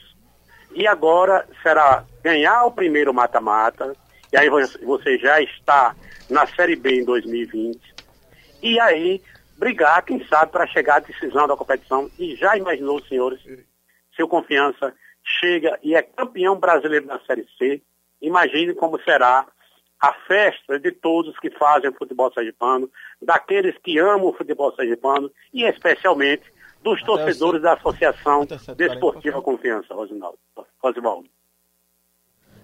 E 0.75 0.87
agora 0.87 1.47
será 1.63 2.05
ganhar 2.23 2.65
o 2.65 2.73
primeiro 2.73 3.15
mata-mata, 3.15 3.97
e 4.31 4.37
aí 4.37 4.49
você 4.51 5.19
já 5.19 5.41
está 5.41 5.95
na 6.29 6.47
Série 6.47 6.77
B 6.77 7.01
em 7.01 7.05
2020. 7.05 7.81
E 8.63 8.79
aí 8.79 9.23
brigar, 9.63 10.03
quem 10.05 10.27
sabe, 10.27 10.51
para 10.51 10.67
chegar 10.67 10.97
à 10.97 10.99
decisão 10.99 11.47
da 11.47 11.57
competição. 11.57 12.11
E 12.19 12.35
já 12.35 12.57
imaginou, 12.57 13.01
senhores, 13.05 13.41
se 14.15 14.23
o 14.23 14.29
Confiança 14.29 14.95
chega 15.25 15.79
e 15.83 15.95
é 15.95 16.03
campeão 16.03 16.59
brasileiro 16.59 17.07
na 17.07 17.21
Série 17.21 17.47
C, 17.59 17.81
imagine 18.21 18.75
como 18.75 19.01
será 19.03 19.47
a 20.01 20.13
festa 20.27 20.81
de 20.81 20.91
todos 20.91 21.39
que 21.39 21.51
fazem 21.51 21.93
futebol 21.93 22.33
sergipano, 22.33 22.91
daqueles 23.21 23.77
que 23.79 23.99
amam 23.99 24.27
o 24.27 24.33
futebol 24.33 24.75
sergipano 24.75 25.31
e 25.55 25.63
especialmente 25.63 26.43
dos 26.83 27.01
torcedores 27.05 27.63
da 27.63 27.75
Associação 27.75 28.45
Desportiva 28.77 29.41
Confiança, 29.41 29.95
Rosinaldo. 29.95 30.39
Rosivaldo. 30.83 31.29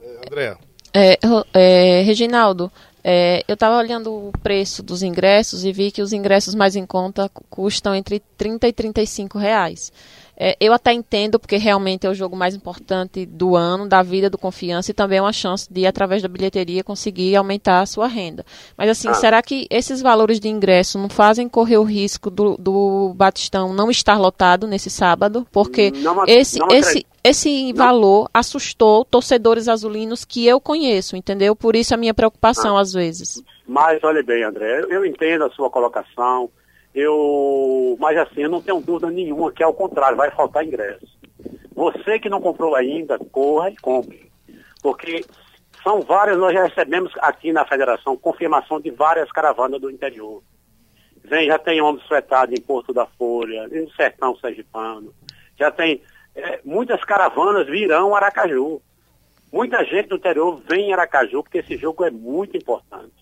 É, 0.03 0.27
André. 0.27 0.59
É, 0.93 1.19
é, 1.55 2.03
Reginaldo, 2.03 2.73
é, 3.05 3.45
eu 3.47 3.55
estava 3.55 3.79
olhando 3.79 4.13
o 4.13 4.33
preço 4.43 4.83
dos 4.83 5.03
ingressos 5.03 5.65
e 5.65 5.73
vi 5.73 5.93
que 5.93 6.03
os 6.03 6.13
ingressos 6.13 6.55
mais 6.55 6.75
em 6.75 6.85
conta 6.85 7.31
custam 7.49 7.95
entre 7.95 8.21
30 8.37 8.67
e 8.67 8.73
35 8.73 9.39
reais. 9.39 9.93
É, 10.41 10.57
eu 10.61 10.73
até 10.73 10.93
entendo, 10.93 11.37
porque 11.37 11.57
realmente 11.57 12.07
é 12.07 12.11
o 12.11 12.15
jogo 12.15 12.37
mais 12.37 12.55
importante 12.55 13.27
do 13.27 13.57
ano, 13.57 13.89
da 13.89 14.03
vida 14.03 14.31
do 14.31 14.39
Confiança, 14.39 14.93
e 14.93 14.95
também 14.95 15.19
é 15.19 15.23
uma 15.23 15.33
chance 15.33 15.67
de, 15.69 15.85
através 15.85 16.23
da 16.23 16.29
bilheteria, 16.29 16.85
conseguir 16.85 17.35
aumentar 17.35 17.81
a 17.81 17.87
sua 17.87 18.07
renda. 18.07 18.47
Mas, 18.77 18.89
assim, 18.89 19.09
ah. 19.09 19.15
será 19.15 19.43
que 19.43 19.67
esses 19.69 20.01
valores 20.01 20.39
de 20.39 20.49
ingresso 20.49 20.97
não 20.97 21.09
fazem 21.09 21.49
correr 21.49 21.79
o 21.79 21.83
risco 21.83 22.31
do, 22.31 22.57
do 22.57 23.13
Batistão 23.17 23.73
não 23.73 23.91
estar 23.91 24.17
lotado 24.17 24.69
nesse 24.69 24.91
sábado? 24.91 25.45
Porque 25.51 25.91
não, 25.91 26.25
esse, 26.25 26.61
não 26.61 26.69
esse, 26.69 27.05
esse 27.25 27.73
valor 27.73 28.31
assustou 28.33 29.05
torcedores 29.05 29.67
azulinos 29.67 30.25
que 30.25 30.47
eu 30.47 30.61
conheço, 30.61 31.17
entendeu? 31.17 31.57
Por 31.57 31.75
isso 31.75 31.95
a 31.95 31.97
minha 31.97 32.15
preocupação, 32.15 32.79
ah. 32.79 32.81
às 32.81 32.93
vezes. 32.93 33.43
Mas, 33.67 34.03
olha 34.05 34.23
bem, 34.23 34.45
André, 34.45 34.85
eu 34.89 35.05
entendo 35.05 35.45
a 35.45 35.51
sua 35.51 35.69
colocação. 35.69 36.49
Eu, 36.99 37.97
mas 38.01 38.19
assim, 38.19 38.43
eu 38.43 38.51
não 38.51 38.61
tenho 38.61 38.81
dúvida 38.81 39.09
nenhuma 39.09 39.53
que 39.53 39.63
ao 39.63 39.73
contrário, 39.73 40.17
vai 40.17 40.33
faltar 40.33 40.65
ingresso. 40.65 41.07
Você 41.73 42.19
que 42.19 42.29
não 42.29 42.41
comprou 42.41 42.75
ainda, 42.75 43.17
corra 43.31 43.71
e 43.71 43.77
compre. 43.77 44.29
Porque 44.83 45.25
são 45.81 46.01
várias, 46.01 46.37
nós 46.37 46.53
já 46.53 46.65
recebemos 46.65 47.13
aqui 47.19 47.53
na 47.53 47.65
federação 47.65 48.17
confirmação 48.17 48.81
de 48.81 48.91
várias 48.91 49.31
caravanas 49.31 49.81
do 49.81 49.89
interior. 49.89 50.43
Vem, 51.23 51.47
já 51.47 51.57
tem 51.57 51.81
ônibus 51.81 52.09
fretado 52.09 52.53
em 52.53 52.61
Porto 52.61 52.93
da 52.93 53.07
Folha, 53.07 53.69
no 53.69 53.89
Sertão 53.93 54.37
Sergipano. 54.37 55.15
Já 55.57 55.71
tem, 55.71 56.03
é, 56.35 56.61
muitas 56.65 57.05
caravanas 57.05 57.69
virão 57.69 58.13
Aracaju. 58.13 58.83
Muita 59.53 59.85
gente 59.85 60.09
do 60.09 60.17
interior 60.17 60.61
vem 60.69 60.89
em 60.89 60.93
Aracaju, 60.93 61.45
porque 61.45 61.59
esse 61.59 61.77
jogo 61.77 62.05
é 62.05 62.11
muito 62.11 62.57
importante. 62.57 63.15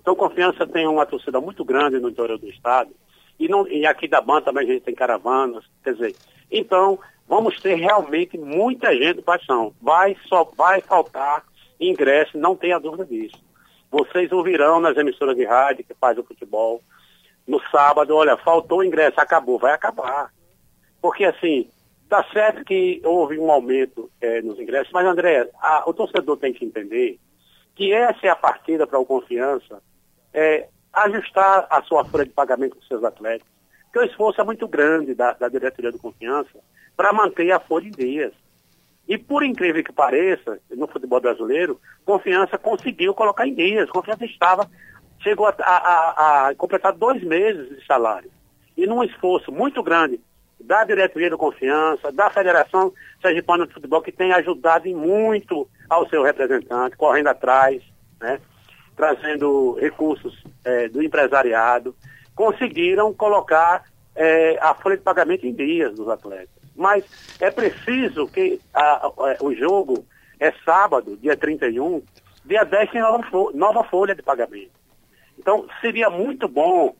Então, 0.00 0.14
Confiança 0.14 0.64
tem 0.66 0.86
uma 0.86 1.04
torcida 1.04 1.40
muito 1.40 1.64
grande 1.64 1.98
no 1.98 2.08
interior 2.08 2.38
do 2.38 2.48
estado. 2.48 2.90
E, 3.38 3.48
não, 3.48 3.66
e 3.68 3.86
aqui 3.86 4.08
da 4.08 4.20
banda 4.20 4.46
também 4.46 4.64
a 4.64 4.72
gente 4.72 4.82
tem 4.82 4.94
caravanas. 4.94 5.64
Quer 5.84 5.94
dizer, 5.94 6.16
então, 6.50 6.98
vamos 7.26 7.60
ter 7.60 7.74
realmente 7.74 8.36
muita 8.36 8.92
gente 8.94 9.22
para 9.22 9.40
ação. 9.40 9.72
Vai, 9.80 10.16
só 10.26 10.44
vai 10.44 10.80
faltar 10.80 11.44
ingresso, 11.80 12.36
não 12.36 12.56
tenha 12.56 12.78
dúvida 12.78 13.04
disso. 13.04 13.36
Vocês 13.90 14.32
ouvirão 14.32 14.80
nas 14.80 14.96
emissoras 14.96 15.36
de 15.36 15.44
rádio 15.44 15.84
que 15.84 15.94
faz 15.94 16.18
o 16.18 16.24
futebol. 16.24 16.82
No 17.46 17.60
sábado, 17.70 18.14
olha, 18.14 18.36
faltou 18.36 18.84
ingresso, 18.84 19.20
acabou, 19.20 19.58
vai 19.58 19.72
acabar. 19.72 20.32
Porque 21.00 21.24
assim, 21.24 21.70
tá 22.08 22.24
certo 22.32 22.64
que 22.64 23.00
houve 23.04 23.38
um 23.38 23.50
aumento 23.50 24.10
é, 24.20 24.42
nos 24.42 24.58
ingressos, 24.58 24.92
mas 24.92 25.06
André, 25.06 25.48
a, 25.60 25.88
o 25.88 25.94
torcedor 25.94 26.36
tem 26.36 26.52
que 26.52 26.64
entender 26.64 27.18
que 27.74 27.92
essa 27.92 28.26
é 28.26 28.28
a 28.28 28.36
partida 28.36 28.86
para 28.86 28.98
o 28.98 29.06
confiança 29.06 29.80
é, 30.34 30.68
ajustar 30.92 31.66
a 31.70 31.82
sua 31.82 32.04
folha 32.04 32.24
de 32.24 32.32
pagamento 32.32 32.76
com 32.76 32.82
seus 32.82 33.04
atletas. 33.04 33.46
Porque 33.84 33.98
o 33.98 34.04
esforço 34.04 34.40
é 34.40 34.44
muito 34.44 34.66
grande 34.68 35.14
da, 35.14 35.32
da 35.32 35.48
diretoria 35.48 35.92
do 35.92 35.98
Confiança 35.98 36.58
para 36.96 37.12
manter 37.12 37.50
a 37.52 37.60
folha 37.60 37.88
em 37.88 37.90
dias. 37.90 38.32
E 39.08 39.16
por 39.16 39.42
incrível 39.42 39.82
que 39.82 39.92
pareça, 39.92 40.60
no 40.70 40.86
futebol 40.86 41.20
brasileiro, 41.20 41.80
Confiança 42.04 42.58
conseguiu 42.58 43.14
colocar 43.14 43.46
em 43.46 43.54
dias. 43.54 43.88
Confiança 43.88 44.24
estava, 44.26 44.70
chegou 45.20 45.46
a, 45.46 45.54
a, 45.58 46.48
a 46.48 46.54
completar 46.54 46.92
dois 46.92 47.22
meses 47.22 47.68
de 47.70 47.86
salário. 47.86 48.30
E 48.76 48.86
num 48.86 49.02
esforço 49.02 49.50
muito 49.50 49.82
grande 49.82 50.20
da 50.60 50.84
diretoria 50.84 51.30
do 51.30 51.38
Confiança, 51.38 52.12
da 52.12 52.28
Federação 52.28 52.92
Sergipana 53.22 53.66
de 53.66 53.72
Futebol, 53.72 54.02
que 54.02 54.12
tem 54.12 54.32
ajudado 54.32 54.88
muito 54.90 55.68
ao 55.88 56.08
seu 56.08 56.22
representante, 56.22 56.96
correndo 56.96 57.28
atrás, 57.28 57.82
né? 58.20 58.40
Trazendo 58.98 59.78
recursos 59.80 60.44
é, 60.64 60.88
do 60.88 61.00
empresariado, 61.00 61.94
conseguiram 62.34 63.14
colocar 63.14 63.84
é, 64.16 64.58
a 64.60 64.74
folha 64.74 64.96
de 64.96 65.04
pagamento 65.04 65.46
em 65.46 65.54
dias 65.54 65.94
dos 65.94 66.08
atletas. 66.08 66.50
Mas 66.74 67.04
é 67.38 67.48
preciso 67.48 68.26
que 68.26 68.60
a, 68.74 69.06
a, 69.06 69.36
o 69.40 69.54
jogo 69.54 70.04
é 70.40 70.52
sábado, 70.64 71.16
dia 71.16 71.36
31, 71.36 72.02
dia 72.44 72.64
10 72.64 72.90
tem 72.90 73.00
nova, 73.00 73.24
nova 73.54 73.84
folha 73.84 74.16
de 74.16 74.22
pagamento. 74.22 74.72
Então, 75.38 75.68
seria 75.80 76.10
muito 76.10 76.48
bom 76.48 76.92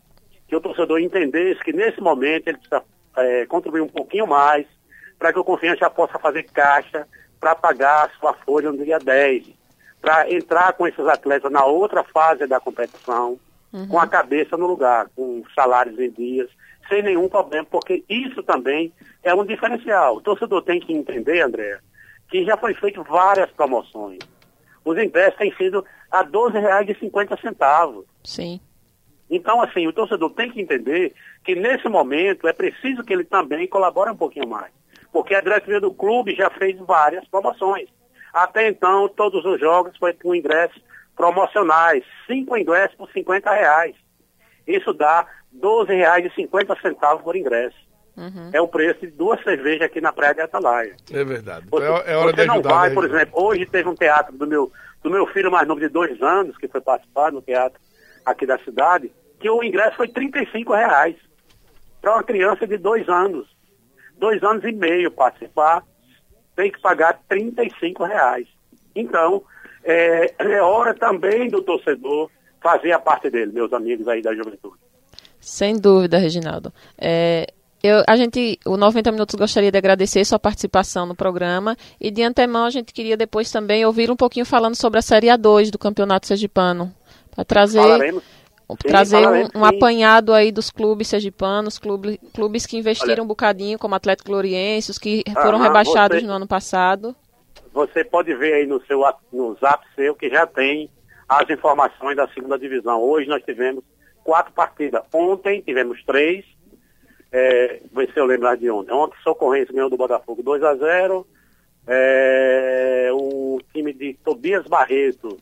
que 0.46 0.54
o 0.54 0.60
torcedor 0.60 1.00
entendesse 1.00 1.64
que 1.64 1.72
nesse 1.72 2.00
momento 2.00 2.46
ele 2.46 2.58
precisa 2.58 2.84
é, 3.16 3.44
contribuir 3.46 3.80
um 3.80 3.88
pouquinho 3.88 4.26
mais 4.28 4.64
para 5.18 5.32
que 5.32 5.38
o 5.40 5.44
Confiança 5.44 5.90
possa 5.90 6.16
fazer 6.20 6.44
caixa 6.44 7.08
para 7.40 7.56
pagar 7.56 8.06
a 8.06 8.10
sua 8.20 8.34
folha 8.34 8.70
no 8.70 8.84
dia 8.84 9.00
10 9.00 9.57
para 10.00 10.30
entrar 10.32 10.72
com 10.74 10.86
esses 10.86 11.06
atletas 11.06 11.50
na 11.50 11.64
outra 11.64 12.04
fase 12.04 12.46
da 12.46 12.60
competição, 12.60 13.38
uhum. 13.72 13.88
com 13.88 13.98
a 13.98 14.06
cabeça 14.06 14.56
no 14.56 14.66
lugar, 14.66 15.08
com 15.14 15.42
salários 15.54 15.98
em 15.98 16.10
dias, 16.10 16.48
sem 16.88 17.02
nenhum 17.02 17.28
problema, 17.28 17.66
porque 17.70 18.04
isso 18.08 18.42
também 18.42 18.92
é 19.22 19.34
um 19.34 19.44
diferencial. 19.44 20.16
O 20.16 20.20
torcedor 20.20 20.62
tem 20.62 20.80
que 20.80 20.92
entender, 20.92 21.42
André, 21.42 21.78
que 22.30 22.44
já 22.44 22.56
foi 22.56 22.74
feito 22.74 23.02
várias 23.02 23.50
promoções. 23.50 24.18
Os 24.84 24.96
ingressos 24.96 25.38
têm 25.38 25.54
sido 25.54 25.84
a 26.10 26.22
R$ 26.22 26.28
12,50. 26.28 28.04
Sim. 28.24 28.60
Então, 29.30 29.60
assim, 29.60 29.86
o 29.86 29.92
torcedor 29.92 30.30
tem 30.30 30.50
que 30.50 30.60
entender 30.60 31.12
que 31.44 31.54
nesse 31.54 31.88
momento 31.88 32.48
é 32.48 32.52
preciso 32.52 33.02
que 33.02 33.12
ele 33.12 33.24
também 33.24 33.66
colabore 33.66 34.10
um 34.10 34.16
pouquinho 34.16 34.48
mais. 34.48 34.72
Porque 35.12 35.34
a 35.34 35.40
diretoria 35.40 35.80
do 35.80 35.92
clube 35.92 36.34
já 36.34 36.48
fez 36.50 36.78
várias 36.78 37.26
promoções. 37.28 37.88
Até 38.32 38.68
então, 38.68 39.08
todos 39.08 39.44
os 39.44 39.58
jogos 39.58 39.96
foi 39.96 40.12
com 40.12 40.34
ingressos 40.34 40.80
promocionais, 41.16 42.04
cinco 42.26 42.56
ingressos 42.56 42.96
por 42.96 43.10
50 43.10 43.50
reais. 43.50 43.94
Isso 44.66 44.92
dá 44.92 45.26
R$ 45.52 45.60
12,50 45.60 47.22
por 47.22 47.34
ingresso. 47.34 47.76
Uhum. 48.16 48.50
É 48.52 48.60
o 48.60 48.68
preço 48.68 49.00
de 49.00 49.12
duas 49.12 49.42
cervejas 49.42 49.82
aqui 49.82 50.00
na 50.00 50.12
Praia 50.12 50.34
de 50.34 50.40
Atalaia. 50.40 50.96
É 51.12 51.24
verdade. 51.24 51.66
Você, 51.70 51.84
é, 51.84 52.12
é 52.12 52.16
hora 52.16 52.32
você 52.32 52.42
de 52.42 52.46
não 52.46 52.60
vai, 52.60 52.90
por 52.92 53.04
exemplo, 53.04 53.44
hoje 53.44 53.64
teve 53.64 53.88
um 53.88 53.94
teatro 53.94 54.36
do 54.36 54.46
meu, 54.46 54.72
do 55.02 55.10
meu 55.10 55.26
filho 55.28 55.50
mais 55.50 55.66
novo 55.66 55.80
de 55.80 55.88
dois 55.88 56.20
anos, 56.20 56.56
que 56.56 56.66
foi 56.68 56.80
participar 56.80 57.30
no 57.30 57.40
teatro 57.40 57.80
aqui 58.26 58.44
da 58.44 58.58
cidade, 58.58 59.12
que 59.38 59.48
o 59.48 59.62
ingresso 59.62 59.96
foi 59.96 60.08
R$ 60.08 60.30
reais 60.68 61.16
para 62.00 62.14
uma 62.14 62.24
criança 62.24 62.66
de 62.66 62.76
dois 62.76 63.08
anos. 63.08 63.46
Dois 64.18 64.42
anos 64.42 64.64
e 64.64 64.72
meio 64.72 65.12
participar 65.12 65.84
tem 66.58 66.72
que 66.72 66.80
pagar 66.80 67.20
35 67.28 68.04
reais. 68.04 68.48
Então, 68.92 69.44
é, 69.84 70.34
é 70.36 70.60
hora 70.60 70.92
também 70.92 71.48
do 71.48 71.62
torcedor 71.62 72.28
fazer 72.60 72.90
a 72.90 72.98
parte 72.98 73.30
dele, 73.30 73.52
meus 73.52 73.72
amigos 73.72 74.08
aí 74.08 74.20
da 74.20 74.34
juventude. 74.34 74.74
Sem 75.38 75.78
dúvida, 75.78 76.18
Reginaldo. 76.18 76.72
É, 77.00 77.46
eu, 77.80 78.02
a 78.08 78.16
gente, 78.16 78.58
o 78.66 78.76
90 78.76 79.12
Minutos 79.12 79.36
gostaria 79.36 79.70
de 79.70 79.78
agradecer 79.78 80.24
sua 80.24 80.40
participação 80.40 81.06
no 81.06 81.14
programa 81.14 81.76
e 82.00 82.10
de 82.10 82.24
antemão 82.24 82.64
a 82.64 82.70
gente 82.70 82.92
queria 82.92 83.16
depois 83.16 83.52
também 83.52 83.86
ouvir 83.86 84.10
um 84.10 84.16
pouquinho 84.16 84.44
falando 84.44 84.74
sobre 84.74 84.98
a 84.98 85.02
Série 85.02 85.28
A2 85.28 85.70
do 85.70 85.78
Campeonato 85.78 86.26
Sergipano. 86.26 86.92
Para 87.30 87.44
trazer. 87.44 87.78
Falaremos 87.78 88.24
trazer 88.76 89.26
um, 89.26 89.60
um, 89.60 89.64
apanhado 89.64 90.32
aí 90.32 90.52
dos 90.52 90.70
clubes 90.70 91.08
sergipanos, 91.08 91.78
clubes, 91.78 92.18
clubes 92.34 92.66
que 92.66 92.76
investiram 92.76 93.14
Olha, 93.14 93.22
um 93.22 93.26
bocadinho, 93.26 93.78
como 93.78 93.94
Atlético 93.94 94.30
Gloriense, 94.30 94.90
os 94.90 94.98
que 94.98 95.24
foram 95.32 95.58
rebaixados 95.58 96.20
você, 96.20 96.26
no 96.26 96.32
ano 96.34 96.46
passado. 96.46 97.16
você 97.72 98.04
pode 98.04 98.34
ver 98.34 98.54
aí 98.54 98.66
no 98.66 98.84
seu 98.84 99.02
no 99.32 99.54
zap 99.54 99.84
seu 99.94 100.14
que 100.14 100.28
já 100.28 100.46
tem 100.46 100.90
as 101.28 101.48
informações 101.48 102.16
da 102.16 102.28
segunda 102.28 102.58
divisão. 102.58 103.02
Hoje 103.02 103.28
nós 103.28 103.42
tivemos 103.42 103.82
quatro 104.24 104.52
partidas. 104.52 105.02
Ontem 105.12 105.62
tivemos 105.62 106.02
três. 106.04 106.44
É, 107.30 107.80
ver 107.92 108.10
se 108.12 108.18
eu 108.18 108.24
lembrar 108.24 108.56
de 108.56 108.70
ontem. 108.70 108.92
Ontem 108.92 109.16
Socorrência 109.22 109.74
ganhou 109.74 109.90
do 109.90 109.98
Botafogo 109.98 110.42
2 110.42 110.62
a 110.62 110.74
0 110.74 111.26
é, 111.86 113.10
O 113.12 113.60
time 113.72 113.92
de 113.92 114.14
Tobias 114.24 114.66
Barreto, 114.66 115.36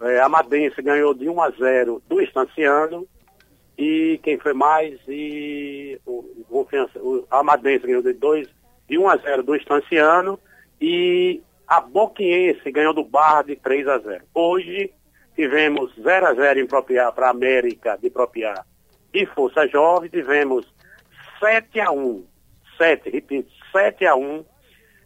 é, 0.00 0.20
Amadense, 0.20 0.80
ganhou 0.82 1.14
de 1.14 1.28
1 1.28 1.42
a 1.42 1.50
0 1.50 2.02
do 2.08 2.20
Estanciano. 2.20 3.06
E 3.76 4.18
quem 4.22 4.38
foi 4.38 4.52
mais? 4.52 4.98
E 5.06 6.00
o, 6.06 6.44
confiança, 6.48 6.98
o 6.98 7.24
Amadense 7.30 7.86
ganhou 7.86 8.02
de, 8.02 8.12
2, 8.12 8.48
de 8.88 8.98
1 8.98 9.08
a 9.08 9.16
0 9.16 9.42
do 9.42 9.54
Estanciano. 9.54 10.38
E 10.80 11.42
a 11.66 11.80
Boquiense 11.80 12.70
ganhou 12.70 12.94
do 12.94 13.04
Barra 13.04 13.42
de 13.42 13.56
3 13.56 13.88
a 13.88 13.98
0. 13.98 14.24
Hoje 14.34 14.92
tivemos 15.34 15.94
0 15.96 16.26
a 16.26 16.34
0 16.34 16.60
em 16.60 16.66
Propriar 16.66 17.12
para 17.12 17.30
América 17.30 17.96
de 17.96 18.10
Propriar 18.10 18.64
e 19.12 19.26
Força 19.26 19.66
Jovem, 19.66 20.10
tivemos 20.10 20.66
7 21.40 21.80
a 21.80 21.90
1, 21.90 22.24
7, 22.76 23.10
repito, 23.10 23.50
7 23.72 24.06
a 24.06 24.14
1, 24.14 24.44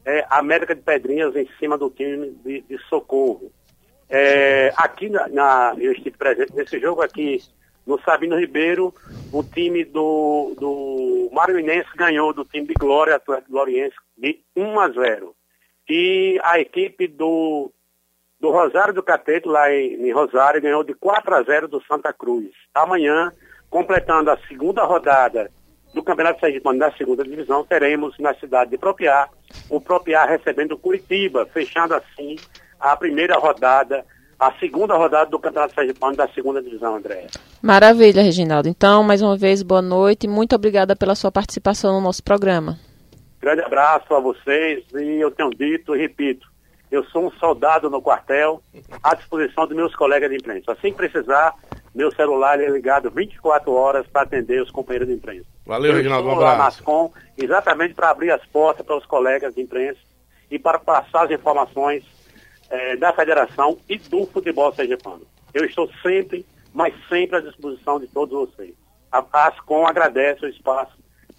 é, 0.05 0.27
América 0.31 0.75
de 0.75 0.83
Pedrinhas 0.83 1.37
em 1.37 1.49
cima 1.59 1.79
do 1.79 1.89
time 1.91 2.31
de, 2.45 2.63
de 2.63 2.79
Socorro. 2.89 3.53
É, 4.15 4.71
aqui 4.77 5.09
na, 5.09 5.27
na, 5.29 5.75
eu 5.79 5.91
estive 5.93 6.19
presente 6.19 6.55
nesse 6.55 6.79
jogo 6.79 7.01
aqui 7.01 7.43
no 7.87 7.99
Sabino 8.03 8.39
Ribeiro, 8.39 8.95
o 9.33 9.43
time 9.43 9.87
do, 9.87 10.55
do 10.61 11.31
Maranhense 11.33 11.89
ganhou 11.97 12.31
do 12.35 12.45
time 12.45 12.67
de 12.67 12.75
Glória, 12.75 13.17
Atlético 13.17 13.51
Gloriense, 13.51 13.97
de 14.19 14.39
1 14.55 14.81
a 14.81 14.89
0. 14.91 15.35
E 15.89 16.39
a 16.45 16.61
equipe 16.61 17.09
do 17.09 17.73
do 18.39 18.51
Rosário 18.51 18.93
do 18.93 19.03
Cateto, 19.03 19.49
lá 19.49 19.73
em, 19.73 19.95
em, 19.95 20.13
Rosário, 20.13 20.61
ganhou 20.61 20.85
de 20.85 20.93
4 20.95 21.35
a 21.35 21.43
0 21.45 21.69
do 21.69 21.83
Santa 21.85 22.13
Cruz. 22.13 22.51
Amanhã, 22.75 23.33
completando 23.71 24.31
a 24.31 24.39
segunda 24.49 24.85
rodada 24.85 25.49
do 25.95 26.03
Campeonato 26.03 26.41
Sergipano 26.41 26.79
da 26.79 26.93
segunda 26.93 27.23
divisão, 27.25 27.65
teremos 27.65 28.19
na 28.19 28.35
cidade 28.35 28.73
de 28.73 28.79
Propiar, 28.79 29.31
o 29.71 29.81
Propiar 29.81 30.29
recebendo 30.29 30.77
Curitiba, 30.77 31.47
fechando 31.47 31.95
assim 31.95 32.37
a 32.83 32.97
primeira 32.97 33.39
rodada, 33.39 34.05
a 34.39 34.53
segunda 34.55 34.97
rodada 34.97 35.31
do 35.31 35.39
Campeonato 35.39 35.73
Sergipano 35.73 36.17
da 36.17 36.27
segunda 36.29 36.61
divisão, 36.61 36.97
André. 36.97 37.29
Maravilha, 37.63 38.23
Reginaldo. 38.23 38.69
Então, 38.69 39.05
mais 39.05 39.23
uma 39.23 39.37
vez, 39.37 39.63
boa 39.63 39.81
noite 39.81 40.25
e 40.25 40.29
muito 40.29 40.57
obrigada 40.57 40.97
pela 40.97 41.15
sua 41.15 41.31
participação 41.31 41.93
no 41.93 42.01
nosso 42.01 42.25
programa. 42.25 42.77
Grande 43.41 43.63
abraço 43.63 44.13
a 44.13 44.19
vocês 44.19 44.85
e 44.95 45.21
eu 45.21 45.31
tenho 45.31 45.51
dito 45.51 45.95
e 45.95 45.99
repito, 46.01 46.49
eu 46.91 47.05
sou 47.05 47.27
um 47.27 47.31
soldado 47.33 47.89
no 47.89 48.03
quartel, 48.03 48.61
à 49.03 49.15
disposição 49.15 49.67
dos 49.67 49.77
meus 49.77 49.95
colegas 49.95 50.29
de 50.29 50.37
imprensa. 50.37 50.73
Assim 50.73 50.91
que 50.91 50.97
precisar, 50.97 51.55
meu 51.95 52.13
celular 52.13 52.61
é 52.61 52.69
ligado 52.69 53.11
24 53.11 53.73
horas 53.73 54.07
para 54.09 54.23
atender 54.23 54.61
os 54.61 54.71
companheiros 54.71 55.09
de 55.09 55.15
imprensa. 55.15 55.47
Valeu, 55.65 55.95
Reginaldo. 55.95 56.29
Um 56.29 56.33
abraço. 56.33 56.59
Mascom, 56.59 57.13
exatamente 57.39 57.95
para 57.95 58.11
abrir 58.11 58.33
as 58.33 58.45
portas 58.47 58.85
para 58.85 58.97
os 58.97 59.07
colegas 59.07 59.55
de 59.55 59.63
imprensa 59.63 60.01
e 60.51 60.59
para 60.59 60.79
passar 60.79 61.25
as 61.25 61.31
informações 61.31 62.05
eh, 62.73 62.97
da 62.97 63.13
federação 63.13 63.77
e 63.87 63.99
do 63.99 64.27
futebol 64.27 64.75
sergipano. 64.75 65.21
Eu 65.53 65.67
estou 65.67 65.91
sempre, 66.03 66.47
mas 66.73 66.95
sempre 67.07 67.37
à 67.37 67.41
disposição 67.41 68.01
de 68.01 68.07
todos 68.07 68.49
vocês. 68.49 68.73
A 69.13 69.23
Ascom 69.47 69.87
agradece 69.87 70.47
o 70.47 70.49
espaço 70.49 70.93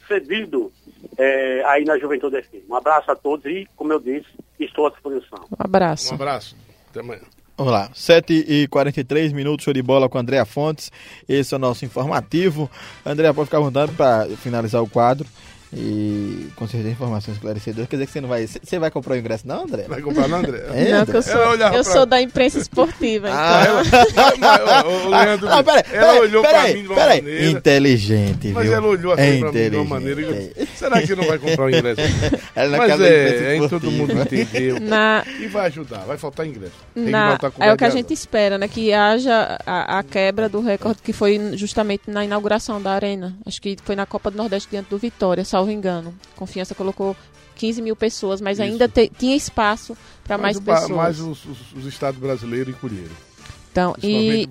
cedido 0.08 0.72
é, 1.18 1.64
aí 1.66 1.86
na 1.86 1.98
Juventude 1.98 2.40
FM. 2.44 2.70
Um 2.70 2.76
abraço 2.76 3.10
a 3.10 3.16
todos 3.16 3.46
e, 3.46 3.68
como 3.76 3.92
eu 3.92 4.00
disse, 4.00 4.28
estou 4.60 4.86
à 4.86 4.92
disposição. 4.92 5.40
Um 5.52 5.56
abraço. 5.58 6.12
Um 6.12 6.16
abraço. 6.16 6.56
Até 6.92 7.00
amanhã. 7.00 7.24
Vamos 7.58 7.74
lá, 7.74 7.90
7h43 7.90 9.32
minutos, 9.32 9.64
show 9.64 9.74
de 9.74 9.82
bola 9.82 10.10
com 10.10 10.18
Andréa 10.18 10.44
Fontes. 10.44 10.92
Esse 11.28 11.54
é 11.54 11.58
o 11.58 11.60
nosso 11.60 11.86
informativo. 11.86 12.70
Andréa, 13.06 13.34
pode 13.34 13.46
ficar 13.46 13.58
à 13.58 13.62
vontade 13.62 13.92
para 13.94 14.26
finalizar 14.38 14.82
o 14.82 14.90
quadro. 14.90 15.28
E 15.76 16.50
com 16.56 16.68
certeza 16.68 16.92
informações 16.92 17.36
esclarecedoras. 17.36 17.90
Quer 17.90 17.96
dizer 17.96 18.06
que 18.06 18.12
você 18.12 18.22
não 18.22 18.30
vai. 18.30 18.46
Você 18.46 18.80
vai 18.80 18.92
comprar 18.92 19.16
o 19.16 19.18
ingresso, 19.18 19.48
não, 19.48 19.64
André? 19.64 19.86
Vai 19.88 20.02
comprar, 20.02 20.28
não, 20.28 20.40
André? 20.40 20.64
É, 20.74 20.92
não, 20.92 21.14
eu 21.14 21.22
sou, 21.22 21.42
eu 21.42 21.58
pra... 21.58 21.84
sou 21.84 22.06
da 22.06 22.22
imprensa 22.22 22.60
esportiva. 22.60 23.30
Ah, 23.32 23.64
então. 23.86 24.50
ela, 24.50 24.86
o, 24.88 25.08
o 25.08 25.10
Leandro, 25.10 25.50
ah, 25.50 25.64
peraí, 25.64 25.84
ela 25.92 26.06
peraí, 26.06 26.20
olhou 26.20 26.42
peraí, 26.44 26.64
pra 26.64 26.74
mim 26.74 26.82
de 26.82 26.88
uma 26.88 26.96
peraí. 26.96 27.22
maneira. 27.22 27.46
Inteligente, 27.46 28.48
viu? 28.48 28.54
Mas 28.54 28.70
ela 28.70 28.88
olhou 28.88 29.14
assim 29.14 29.22
é 29.24 29.40
pra 29.40 29.52
mim 29.52 29.70
de 29.70 29.76
uma 29.76 29.86
maneira. 29.86 30.22
E, 30.22 30.68
será 30.78 31.02
que 31.02 31.16
não 31.16 31.26
vai 31.26 31.40
comprar 31.40 31.66
o 31.66 31.70
ingresso? 31.70 32.02
Mas 32.78 33.02
é, 33.02 33.58
é 33.58 33.68
todo 33.68 33.90
mundo 33.90 34.14
entendeu. 34.14 34.80
Na... 34.80 35.24
E 35.40 35.48
vai 35.48 35.68
ajudar, 35.68 36.00
vai 36.00 36.18
faltar 36.18 36.46
ingresso. 36.46 36.74
Na... 36.96 37.38
É 37.60 37.74
o 37.74 37.78
que 37.78 37.86
a 37.86 37.90
gente 37.90 38.14
espera, 38.14 38.58
né? 38.58 38.68
Que 38.68 38.94
haja 38.94 39.60
a, 39.66 40.00
a 40.00 40.04
quebra 40.04 40.48
do 40.48 40.62
recorde 40.62 41.02
que 41.02 41.14
foi 41.14 41.40
justamente 41.56 42.04
na 42.08 42.24
inauguração 42.24 42.82
da 42.82 42.92
arena. 42.92 43.36
Acho 43.46 43.62
que 43.62 43.78
foi 43.84 43.96
na 43.96 44.06
Copa 44.06 44.30
do 44.30 44.38
Nordeste 44.38 44.70
diante 44.70 44.90
do 44.90 44.98
Vitória, 44.98 45.44
salvo 45.44 45.63
engano. 45.72 46.14
Confiança 46.36 46.74
colocou 46.76 47.16
15 47.56 47.82
mil 47.82 47.96
pessoas, 47.96 48.42
mas 48.42 48.60
Isso. 48.60 48.64
ainda 48.64 48.88
te, 48.88 49.10
tinha 49.10 49.36
espaço 49.36 49.96
para 50.24 50.38
mais 50.38 50.60
pessoas. 50.60 50.90
Mais 50.90 51.20
os, 51.20 51.46
os, 51.46 51.74
os 51.74 51.86
estados 51.86 52.20
brasileiros 52.20 52.74
encolheram. 52.74 53.33
Então, 53.74 53.96
e 54.04 54.48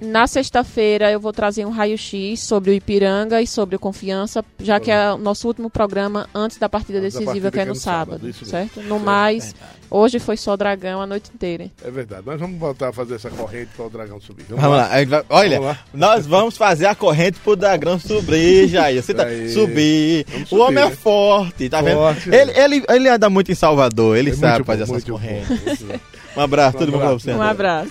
na 0.00 0.26
sexta-feira 0.26 1.12
eu 1.12 1.20
vou 1.20 1.32
trazer 1.32 1.64
um 1.64 1.70
raio-x 1.70 2.40
sobre 2.40 2.72
o 2.72 2.74
Ipiranga 2.74 3.40
e 3.40 3.46
sobre 3.46 3.76
o 3.76 3.78
Confiança, 3.78 4.44
já 4.58 4.80
que 4.80 4.90
é 4.90 5.12
o 5.12 5.16
nosso 5.16 5.46
último 5.46 5.70
programa 5.70 6.28
antes 6.34 6.58
da 6.58 6.68
partida 6.68 6.98
antes 6.98 7.14
decisiva, 7.14 7.26
da 7.26 7.50
partida 7.50 7.50
que, 7.52 7.60
é 7.60 7.64
no, 7.64 7.70
é 7.70 7.74
no 7.74 7.80
sábado, 7.80 8.32
sábado 8.32 8.46
certo? 8.46 8.82
No 8.82 8.98
mais, 8.98 9.54
hoje 9.88 10.18
foi 10.18 10.36
só 10.36 10.56
Dragão 10.56 11.00
a 11.00 11.06
noite 11.06 11.30
inteira. 11.32 11.70
É 11.84 11.88
verdade. 11.88 12.26
Nós 12.26 12.40
vamos 12.40 12.58
voltar 12.58 12.88
a 12.88 12.92
fazer 12.92 13.14
essa 13.14 13.30
corrente 13.30 13.70
para 13.76 13.86
o 13.86 13.90
Dragão 13.90 14.20
subir. 14.20 14.44
Vamos, 14.48 14.60
vamos 14.60 14.76
lá. 14.76 14.88
lá. 14.88 15.24
Olha, 15.30 15.60
vamos 15.60 15.76
lá. 15.76 15.84
nós 15.94 16.26
vamos 16.26 16.56
fazer 16.56 16.86
a 16.86 16.96
corrente 16.96 17.38
para 17.38 17.52
o 17.52 17.56
Dragão 17.56 17.96
subir, 18.00 18.66
Jair. 18.66 19.00
Você 19.00 19.14
tá... 19.14 19.22
subir. 19.22 19.52
subir. 19.52 20.26
O 20.50 20.58
homem 20.58 20.82
é 20.82 20.90
forte, 20.90 21.68
tá 21.68 21.80
forte, 21.80 22.28
vendo? 22.28 22.34
Ele, 22.34 22.58
ele, 22.58 22.84
ele 22.88 23.08
anda 23.08 23.30
muito 23.30 23.52
em 23.52 23.54
Salvador, 23.54 24.16
ele 24.16 24.30
é 24.30 24.34
sabe 24.34 24.64
fazer 24.64 24.84
bom, 24.84 24.96
essas 24.96 25.08
correntes. 25.08 25.84
Um 26.38 26.40
abraço, 26.40 26.76
um 26.76 26.80
tudo 26.80 26.92
bom 26.92 26.98
pra 26.98 27.12
você. 27.12 27.32
Um 27.32 27.42
abraço. 27.42 27.90